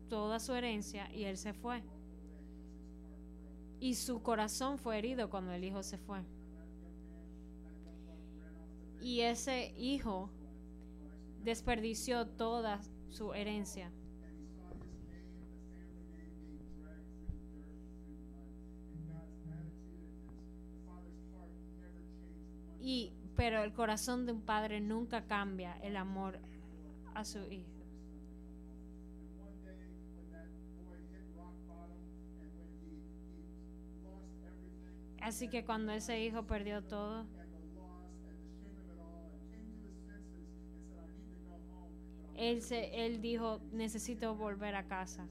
toda 0.08 0.40
su 0.40 0.54
herencia 0.54 1.12
y 1.12 1.24
él 1.24 1.36
se 1.36 1.52
fue. 1.52 1.82
Y 3.78 3.94
su 3.94 4.22
corazón 4.22 4.78
fue 4.78 4.98
herido 4.98 5.28
cuando 5.28 5.52
el 5.52 5.62
hijo 5.62 5.82
se 5.82 5.98
fue. 5.98 6.24
Y 9.02 9.20
ese 9.20 9.74
hijo 9.76 10.30
desperdició 11.42 12.26
toda 12.26 12.80
su 13.10 13.34
herencia. 13.34 13.92
Y 22.86 23.12
pero 23.34 23.64
el 23.64 23.72
corazón 23.72 24.26
de 24.26 24.32
un 24.32 24.42
padre 24.42 24.80
nunca 24.80 25.26
cambia 25.26 25.76
el 25.82 25.96
amor 25.96 26.38
a 27.14 27.24
su 27.24 27.40
hijo. 27.50 27.68
Así 35.20 35.48
que 35.48 35.64
cuando 35.64 35.90
ese 35.90 36.22
hijo 36.22 36.46
perdió 36.46 36.84
todo, 36.84 37.26
él, 42.36 42.62
se, 42.62 43.04
él 43.04 43.20
dijo, 43.20 43.60
necesito 43.72 44.36
volver 44.36 44.76
a 44.76 44.86
casa. 44.86 45.26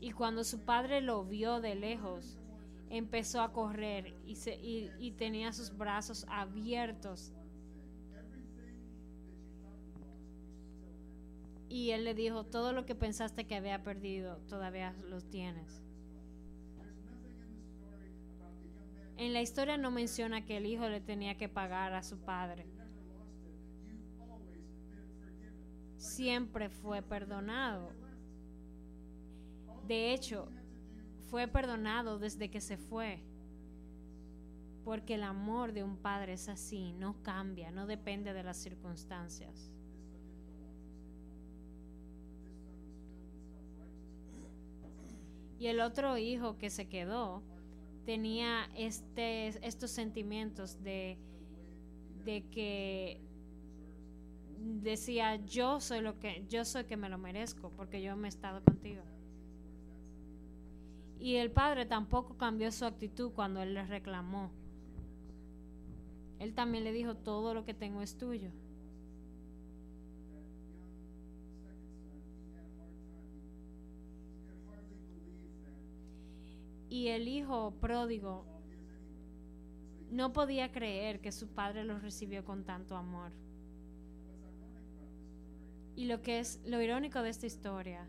Y 0.00 0.10
cuando 0.10 0.42
su 0.42 0.64
padre 0.64 1.00
lo 1.00 1.24
vio 1.24 1.60
de 1.60 1.76
lejos, 1.76 2.41
empezó 2.92 3.40
a 3.40 3.54
correr 3.54 4.14
y, 4.26 4.36
se, 4.36 4.54
y, 4.54 5.12
tenía 5.12 5.50
sus 5.54 5.74
brazos 5.74 6.26
abiertos. 6.28 7.32
Y 11.70 11.92
él 11.92 12.04
le 12.04 12.12
dijo, 12.12 12.44
todo 12.44 12.74
lo 12.74 12.84
que 12.84 12.94
pensaste 12.94 13.46
que 13.46 13.54
había 13.54 13.82
perdido, 13.82 14.36
todavía 14.46 14.94
lo 15.08 15.22
tienes. 15.22 15.82
En 19.16 19.32
la 19.32 19.40
historia 19.40 19.78
no 19.78 19.90
menciona 19.90 20.44
que 20.44 20.58
el 20.58 20.66
hijo 20.66 20.86
le 20.90 21.00
tenía 21.00 21.38
que 21.38 21.48
pagar 21.48 21.94
a 21.94 22.02
su 22.02 22.18
padre. 22.18 22.66
Siempre 25.96 26.68
fue 26.68 27.00
perdonado. 27.00 27.90
De 29.86 30.12
hecho, 30.12 30.50
fue 31.32 31.48
perdonado 31.48 32.18
desde 32.18 32.50
que 32.50 32.60
se 32.60 32.76
fue. 32.76 33.18
Porque 34.84 35.14
el 35.14 35.22
amor 35.22 35.72
de 35.72 35.82
un 35.82 35.96
padre 35.96 36.34
es 36.34 36.46
así, 36.50 36.92
no 36.92 37.22
cambia, 37.22 37.70
no 37.70 37.86
depende 37.86 38.34
de 38.34 38.42
las 38.42 38.58
circunstancias. 38.58 39.70
Y 45.58 45.68
el 45.68 45.80
otro 45.80 46.18
hijo 46.18 46.58
que 46.58 46.68
se 46.68 46.90
quedó 46.90 47.42
tenía 48.04 48.68
este, 48.76 49.46
estos 49.66 49.90
sentimientos 49.90 50.82
de, 50.82 51.16
de 52.26 52.42
que 52.50 53.22
decía 54.82 55.36
yo 55.46 55.80
soy 55.80 56.02
lo 56.02 56.18
que 56.20 56.44
yo 56.50 56.66
soy 56.66 56.84
que 56.84 56.96
me 56.98 57.08
lo 57.08 57.16
merezco 57.16 57.70
porque 57.70 58.02
yo 58.02 58.16
me 58.16 58.28
he 58.28 58.34
estado 58.36 58.62
contigo. 58.62 59.02
Y 61.22 61.36
el 61.36 61.52
padre 61.52 61.86
tampoco 61.86 62.36
cambió 62.36 62.72
su 62.72 62.84
actitud 62.84 63.30
cuando 63.30 63.62
él 63.62 63.74
le 63.74 63.86
reclamó. 63.86 64.50
Él 66.40 66.52
también 66.52 66.82
le 66.82 66.90
dijo, 66.90 67.14
todo 67.14 67.54
lo 67.54 67.64
que 67.64 67.74
tengo 67.74 68.02
es 68.02 68.18
tuyo. 68.18 68.50
Y 76.88 77.06
el 77.06 77.28
hijo 77.28 77.72
pródigo 77.80 78.44
no 80.10 80.32
podía 80.32 80.72
creer 80.72 81.20
que 81.20 81.30
su 81.30 81.46
padre 81.46 81.84
lo 81.84 82.00
recibió 82.00 82.44
con 82.44 82.64
tanto 82.64 82.96
amor. 82.96 83.30
Y 85.94 86.06
lo 86.06 86.20
que 86.20 86.40
es 86.40 86.60
lo 86.66 86.82
irónico 86.82 87.22
de 87.22 87.30
esta 87.30 87.46
historia 87.46 88.08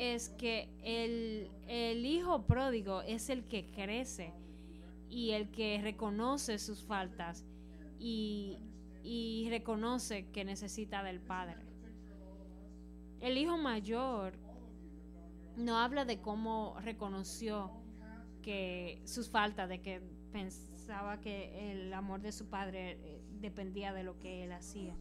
es 0.00 0.30
que 0.30 0.70
el, 0.82 2.06
hijo 2.06 2.46
pródigo 2.46 3.02
es 3.02 3.28
el 3.28 3.44
que 3.44 3.66
crece 3.66 4.32
y 5.10 5.32
el 5.32 5.50
que 5.50 5.78
reconoce 5.82 6.58
sus 6.58 6.82
faltas 6.82 7.44
y, 7.98 8.56
y 9.04 9.48
reconoce 9.50 10.30
que 10.30 10.46
necesita 10.46 11.02
del 11.02 11.20
padre. 11.20 11.56
El 13.20 13.36
hijo 13.36 13.58
mayor 13.58 14.38
no 15.58 15.76
habla 15.76 16.06
de 16.06 16.22
cómo 16.22 16.78
reconoció 16.80 17.70
que 18.40 19.02
sus 19.04 19.28
faltas, 19.28 19.68
de 19.68 19.82
que 19.82 20.00
pensaba 20.32 21.20
que 21.20 21.72
el 21.72 21.92
amor 21.92 22.22
de 22.22 22.32
su 22.32 22.48
padre 22.48 22.92
eh, 22.92 23.22
dependía 23.42 23.92
de 23.92 24.04
lo 24.04 24.18
que 24.18 24.44
él 24.44 24.52
hacía. 24.52 24.96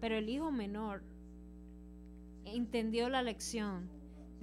Pero 0.00 0.16
el 0.16 0.30
hijo 0.30 0.50
menor 0.50 1.02
entendió 2.46 3.10
la 3.10 3.22
lección 3.22 3.93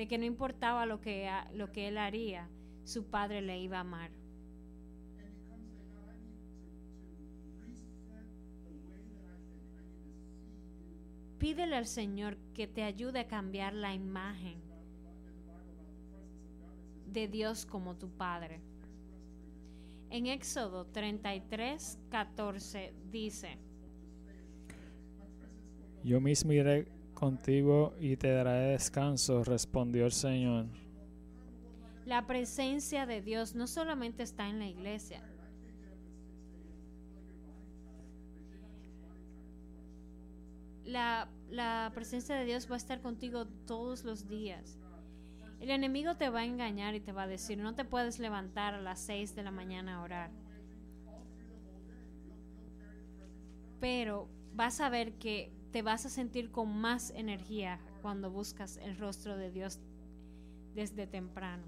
de 0.02 0.08
que 0.08 0.18
no 0.18 0.26
importaba 0.26 0.88
lo 0.88 1.00
que, 1.00 1.30
lo 1.54 1.72
que 1.72 1.88
él 1.88 2.00
haría, 2.00 2.50
su 2.84 3.06
padre 3.06 3.40
le 3.40 3.60
iba 3.60 3.78
a 3.78 3.82
amar. 3.82 4.10
Pídele 11.38 11.76
al 11.76 11.86
Señor 11.86 12.36
que 12.56 12.66
te 12.66 12.82
ayude 12.82 13.20
a 13.20 13.28
cambiar 13.28 13.76
la 13.76 13.94
imagen 13.94 14.60
de 17.06 17.28
Dios 17.28 17.68
como 17.68 17.96
tu 17.96 18.10
Padre. 18.10 18.60
En 20.10 20.26
Éxodo 20.26 20.88
33, 20.88 22.00
14 22.10 22.92
dice, 23.12 23.60
Yo 26.04 26.20
mismo 26.20 26.54
iré 26.54 26.88
contigo 27.22 27.94
y 28.00 28.18
te 28.18 28.32
daré 28.32 28.72
descanso, 28.72 29.44
respondió 29.44 30.06
el 30.08 30.12
Señor. 30.12 30.66
La 32.04 32.26
presencia 32.26 33.06
de 33.06 33.22
Dios 33.22 33.54
no 33.54 33.68
solamente 33.68 34.24
está 34.24 34.50
en 34.50 34.58
la 34.58 34.66
iglesia. 34.66 35.22
La, 40.84 41.30
la 41.52 41.92
presencia 41.94 42.36
de 42.36 42.44
Dios 42.44 42.68
va 42.68 42.74
a 42.74 42.78
estar 42.78 43.02
contigo 43.02 43.46
todos 43.68 44.04
los 44.04 44.28
días. 44.28 44.80
El 45.60 45.70
enemigo 45.70 46.16
te 46.16 46.30
va 46.30 46.40
a 46.40 46.46
engañar 46.46 46.96
y 46.96 47.02
te 47.02 47.12
va 47.12 47.24
a 47.24 47.28
decir, 47.28 47.60
no 47.60 47.76
te 47.76 47.86
puedes 47.86 48.18
levantar 48.18 48.74
a 48.74 48.82
las 48.82 49.00
6 49.00 49.36
de 49.36 49.44
la 49.44 49.52
mañana 49.52 49.98
a 49.98 50.02
orar. 50.02 50.32
Pero 53.80 54.28
vas 54.56 54.82
a 54.82 54.90
ver 54.90 55.14
que 55.14 55.61
te 55.72 55.82
vas 55.82 56.06
a 56.06 56.10
sentir 56.10 56.52
con 56.52 56.78
más 56.78 57.12
energía 57.12 57.80
cuando 58.02 58.30
buscas 58.30 58.78
el 58.78 58.98
rostro 58.98 59.38
de 59.38 59.52
Dios 59.52 59.80
desde 60.76 61.08
temprano. 61.08 61.64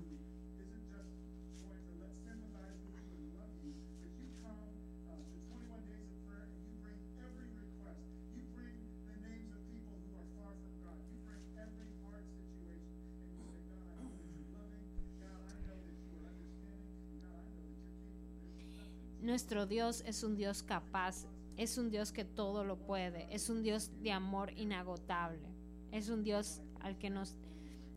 Nuestro 19.21 19.65
Dios 19.65 20.03
es 20.05 20.21
un 20.23 20.35
Dios 20.35 20.63
capaz, 20.63 21.25
es 21.63 21.77
un 21.77 21.89
Dios 21.89 22.11
que 22.11 22.25
todo 22.25 22.65
lo 22.65 22.77
puede, 22.77 23.33
es 23.33 23.49
un 23.49 23.63
Dios 23.63 23.89
de 24.01 24.11
amor 24.11 24.51
inagotable, 24.57 25.47
es 25.91 26.09
un 26.09 26.23
Dios 26.23 26.61
al 26.81 26.97
que 26.97 27.09
nos 27.09 27.37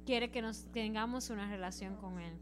quiere 0.05 0.31
que 0.31 0.41
nos 0.41 0.67
tengamos 0.71 1.31
una 1.31 1.51
relación 1.51 1.97
con 1.97 2.21
Él. 2.21 2.39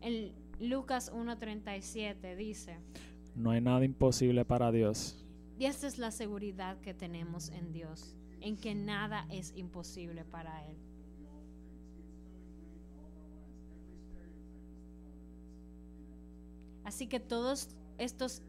En 0.00 0.32
Lucas 0.68 1.12
1.37 1.12 2.36
dice, 2.36 2.78
No 3.36 3.50
hay 3.52 3.60
nada 3.60 3.84
imposible 3.84 4.44
para 4.44 4.72
Dios. 4.72 5.24
Y 5.58 5.66
esta 5.66 5.86
es 5.86 5.98
la 5.98 6.10
seguridad 6.10 6.80
que 6.80 6.92
tenemos 6.92 7.50
en 7.50 7.72
Dios, 7.72 8.16
en 8.40 8.56
que 8.56 8.74
nada 8.74 9.26
es 9.30 9.56
imposible 9.56 10.24
para 10.24 10.66
Él. 10.66 10.76
Así 16.82 17.06
que 17.06 17.20
todos 17.20 17.68
estos 17.96 18.42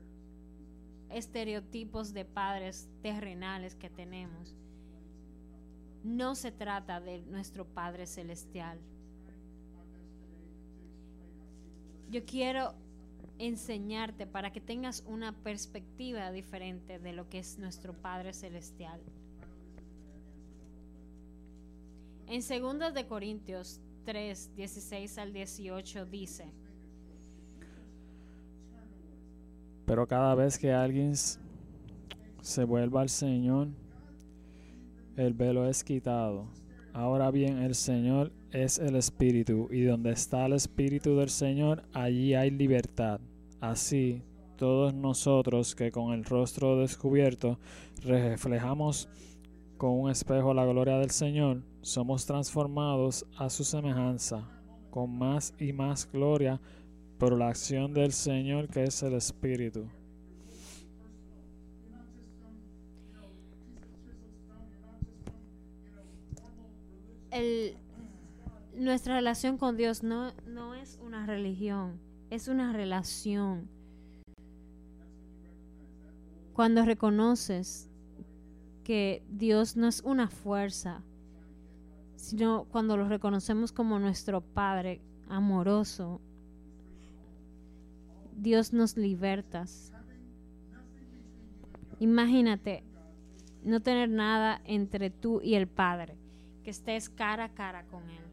estereotipos 1.10 2.14
de 2.14 2.26
padres 2.26 2.90
terrenales 3.02 3.76
que 3.76 3.90
tenemos, 3.90 4.56
no 6.04 6.36
se 6.36 6.52
trata 6.52 7.02
de 7.02 7.20
nuestro 7.24 7.66
Padre 7.66 8.06
Celestial. 8.06 8.80
Yo 12.12 12.24
quiero 12.26 12.74
enseñarte 13.40 14.28
para 14.28 14.52
que 14.52 14.62
tengas 14.62 15.04
una 15.08 15.32
perspectiva 15.32 16.32
diferente 16.32 17.00
de 17.00 17.14
lo 17.14 17.28
que 17.28 17.40
es 17.40 17.58
nuestro 17.58 17.94
Padre 17.94 18.34
Celestial. 18.34 19.02
En 22.28 22.42
2 22.42 22.94
de 22.94 23.08
Corintios 23.08 23.82
3, 24.06 24.56
16 24.56 25.18
al 25.18 25.34
18 25.34 26.06
dice, 26.06 26.52
Pero 29.86 30.08
cada 30.08 30.36
vez 30.36 30.58
que 30.58 30.74
alguien 30.74 31.14
se 31.16 32.64
vuelva 32.64 33.02
al 33.02 33.10
Señor, 33.10 33.70
el 35.16 35.34
velo 35.34 35.68
es 35.68 35.84
quitado. 35.84 36.48
Ahora 36.94 37.30
bien, 37.30 37.60
el 37.60 37.76
Señor 37.76 38.32
es 38.52 38.80
el 38.80 38.96
Espíritu, 38.96 39.68
y 39.72 39.84
donde 39.84 40.12
está 40.12 40.46
el 40.46 40.54
Espíritu 40.54 41.18
del 41.18 41.30
Señor, 41.30 41.84
allí 41.94 42.34
hay 42.34 42.52
libertad. 42.52 43.20
Así, 43.60 44.22
todos 44.58 44.94
nosotros 44.94 45.76
que 45.76 45.92
con 45.92 46.14
el 46.14 46.24
rostro 46.24 46.78
descubierto 46.78 47.60
reflejamos 48.04 49.10
con 49.78 49.92
un 50.00 50.10
espejo 50.10 50.54
la 50.54 50.66
gloria 50.66 50.98
del 50.98 51.12
Señor, 51.12 51.64
somos 51.82 52.26
transformados 52.26 53.26
a 53.38 53.50
su 53.50 53.64
semejanza, 53.64 54.50
con 54.90 55.18
más 55.18 55.54
y 55.60 55.74
más 55.74 56.10
gloria 56.10 56.62
por 57.18 57.38
la 57.38 57.50
acción 57.50 57.94
del 57.94 58.12
Señor 58.12 58.68
que 58.68 58.84
es 58.84 59.02
el 59.04 59.14
Espíritu. 59.14 59.88
nuestra 68.78 69.16
relación 69.16 69.58
con 69.58 69.76
Dios 69.76 70.04
no, 70.04 70.32
no 70.48 70.74
es 70.74 71.00
una 71.04 71.26
religión, 71.26 72.00
es 72.30 72.48
una 72.48 72.72
relación. 72.72 73.68
Cuando 76.54 76.86
reconoces 76.86 77.90
que 78.86 79.26
Dios 79.30 79.76
no 79.76 79.88
es 79.88 80.02
una 80.02 80.30
fuerza, 80.30 81.04
sino 82.16 82.66
cuando 82.66 82.96
lo 82.96 83.10
reconocemos 83.10 83.74
como 83.74 84.00
nuestro 84.00 84.40
Padre 84.42 85.02
amoroso, 85.28 86.22
Dios 88.36 88.74
nos 88.74 88.98
libertas. 88.98 89.94
Imagínate 92.00 92.84
no 93.64 93.82
tener 93.82 94.10
nada 94.10 94.62
entre 94.66 95.10
tú 95.10 95.42
y 95.42 95.56
el 95.56 95.68
Padre, 95.68 96.18
que 96.64 96.70
estés 96.70 97.10
cara 97.10 97.46
a 97.46 97.54
cara 97.54 97.86
con 97.88 98.10
Él. 98.10 98.24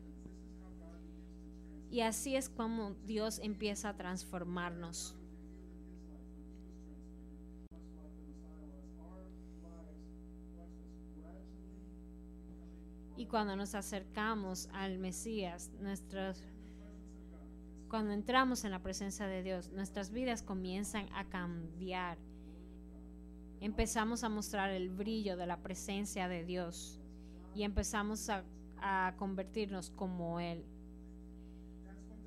Y 1.91 2.01
así 2.01 2.37
es 2.37 2.49
como 2.49 2.95
Dios 3.07 3.39
empieza 3.43 3.91
a 3.91 3.97
transformarnos. 3.97 5.17
Y 13.17 13.27
cuando 13.27 13.55
nos 13.57 13.75
acercamos 13.75 14.69
al 14.73 14.99
Mesías, 14.99 15.71
nuestros 15.81 16.43
cuando 17.93 18.15
entramos 18.15 18.65
en 18.65 18.71
la 18.71 18.79
presencia 18.79 19.27
de 19.27 19.43
Dios, 19.43 19.71
nuestras 19.71 20.13
vidas 20.13 20.43
comienzan 20.43 21.11
a 21.13 21.27
cambiar. 21.29 22.17
Empezamos 23.61 24.25
a 24.25 24.31
mostrar 24.31 24.71
el 24.71 24.89
brillo 24.89 25.37
de 25.37 25.47
la 25.47 25.59
presencia 25.59 26.27
de 26.27 26.43
Dios 26.43 26.99
y 27.55 27.65
empezamos 27.65 28.31
a, 28.31 29.15
convertirnos 29.19 29.91
como 29.91 30.41
Él, 30.41 30.65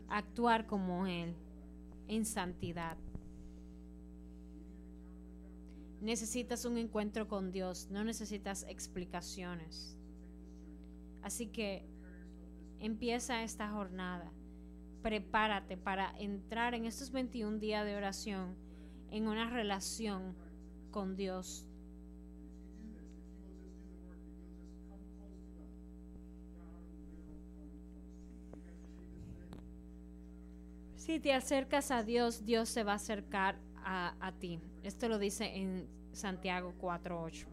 actuar 0.08 0.68
como 0.68 1.08
Él, 1.08 1.36
en 2.08 2.26
santidad. 2.26 2.96
Necesitas 6.00 6.66
un 6.66 6.78
encuentro 6.78 7.28
con 7.28 7.52
Dios, 7.52 7.88
no 7.90 8.04
necesitas 8.04 8.68
explicaciones. 8.70 9.98
Así 11.24 11.48
que 11.48 11.88
empieza 12.80 13.42
esta 13.42 13.72
jornada 13.72 14.32
prepárate 15.06 15.78
para 15.78 16.16
entrar 16.18 16.74
en 16.74 16.86
estos 16.86 17.12
21 17.12 17.60
días 17.60 17.86
de 17.86 17.96
oración 17.96 18.56
en 19.12 19.28
una 19.28 19.48
relación 19.48 20.36
con 20.90 21.16
Dios. 21.16 21.68
Si 30.96 31.20
te 31.20 31.36
acercas 31.36 31.92
a 31.92 32.02
Dios, 32.02 32.44
Dios 32.44 32.68
se 32.68 32.84
va 32.84 32.94
a 32.94 32.96
acercar 32.96 33.60
a, 33.84 34.16
a 34.20 34.32
ti. 34.32 34.60
Esto 34.82 35.08
lo 35.08 35.20
dice 35.20 35.56
en 35.56 35.88
Santiago 36.14 36.74
4.8. 36.82 37.46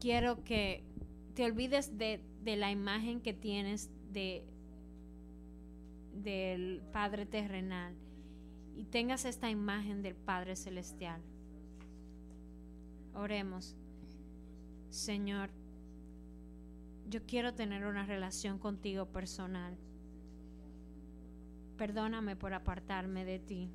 Quiero 0.00 0.42
que 0.42 0.87
te 1.38 1.44
olvides 1.44 1.96
de, 1.96 2.20
la 2.56 2.72
imagen 2.72 3.20
que 3.20 3.32
tienes 3.32 3.88
de 4.12 4.44
del 6.12 6.82
Padre 6.92 7.26
terrenal 7.26 7.94
y 8.74 8.86
tengas 8.86 9.24
esta 9.24 9.48
imagen 9.48 10.02
del 10.02 10.16
Padre 10.16 10.56
celestial. 10.56 11.22
Oremos. 13.14 13.76
Señor, 14.90 15.50
yo 17.08 17.24
quiero 17.24 17.54
tener 17.54 17.86
una 17.86 18.04
relación 18.04 18.58
contigo 18.58 19.06
personal. 19.06 19.78
Perdóname 21.76 22.34
por 22.34 22.52
apartarme 22.52 23.24
de 23.24 23.38
ti. 23.38 23.70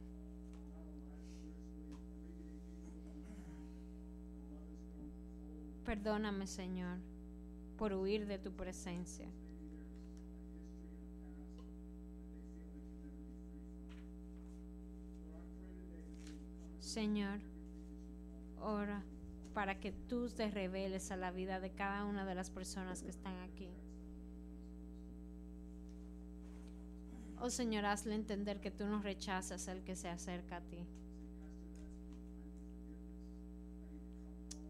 Perdóname, 5.85 6.45
Señor 6.45 7.12
por 7.77 7.93
huir 7.93 8.25
de 8.27 8.37
tu 8.37 8.51
presencia. 8.51 9.27
Señor, 16.79 17.39
ora 18.59 19.03
para 19.53 19.79
que 19.79 19.91
tú 19.91 20.29
te 20.29 20.49
reveles 20.49 21.11
a 21.11 21.17
la 21.17 21.31
vida 21.31 21.59
de 21.59 21.71
cada 21.71 22.05
una 22.05 22.25
de 22.25 22.35
las 22.35 22.49
personas 22.49 23.03
que 23.03 23.09
están 23.09 23.39
aquí. 23.41 23.69
Oh 27.39 27.49
Señor, 27.49 27.85
hazle 27.85 28.15
entender 28.15 28.61
que 28.61 28.71
tú 28.71 28.85
no 28.85 29.01
rechazas 29.01 29.67
al 29.67 29.83
que 29.83 29.95
se 29.95 30.07
acerca 30.07 30.57
a 30.57 30.61
ti. 30.61 30.85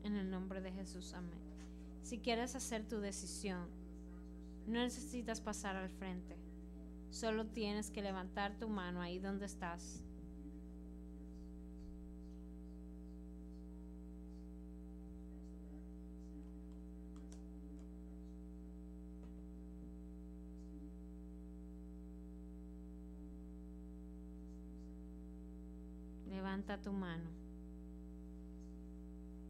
En 0.03 0.15
el 0.15 0.29
nombre 0.29 0.59
de 0.59 0.71
Jesús, 0.71 1.13
amén. 1.13 1.52
Si 2.03 2.19
quieres 2.19 2.53
hacer 2.53 2.85
tu 2.85 2.99
decisión, 2.99 3.65
no 4.67 4.79
necesitas 4.79 5.39
pasar 5.39 5.77
al 5.77 5.89
frente. 5.89 6.35
Solo 7.09 7.45
tienes 7.45 7.89
que 7.89 8.01
levantar 8.01 8.59
tu 8.59 8.67
mano 8.67 9.01
ahí 9.01 9.19
donde 9.19 9.45
estás. 9.45 10.03
Levanta 26.27 26.81
tu 26.81 26.91
mano. 26.91 27.29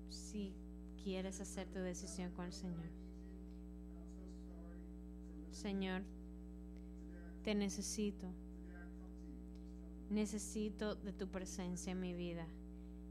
Si 0.10 0.54
quieres 1.04 1.42
hacer 1.42 1.68
tu 1.68 1.80
decisión 1.80 2.32
con 2.32 2.46
el 2.46 2.54
Señor. 2.54 2.90
Señor, 5.52 6.02
te 7.44 7.54
necesito. 7.54 8.28
Necesito 10.10 10.96
de 10.96 11.12
tu 11.12 11.28
presencia 11.28 11.92
en 11.92 12.00
mi 12.00 12.14
vida. 12.14 12.48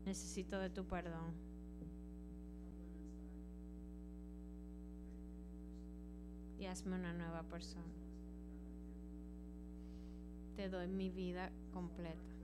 Necesito 0.07 0.59
de 0.59 0.71
tu 0.71 0.85
perdón. 0.85 1.35
Y 6.59 6.67
hazme 6.67 6.97
una 6.97 7.13
nueva 7.13 7.43
persona. 7.43 7.85
Te 10.57 10.69
doy 10.69 10.89
mi 10.89 11.11
vida 11.11 11.51
completa. 11.73 12.42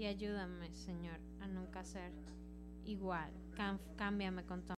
Y 0.00 0.06
ayúdame, 0.06 0.72
Señor, 0.72 1.20
a 1.42 1.46
nunca 1.46 1.84
ser 1.84 2.10
igual. 2.86 3.30
Cámbiame 3.98 4.46
con 4.46 4.62
tu 4.62 4.68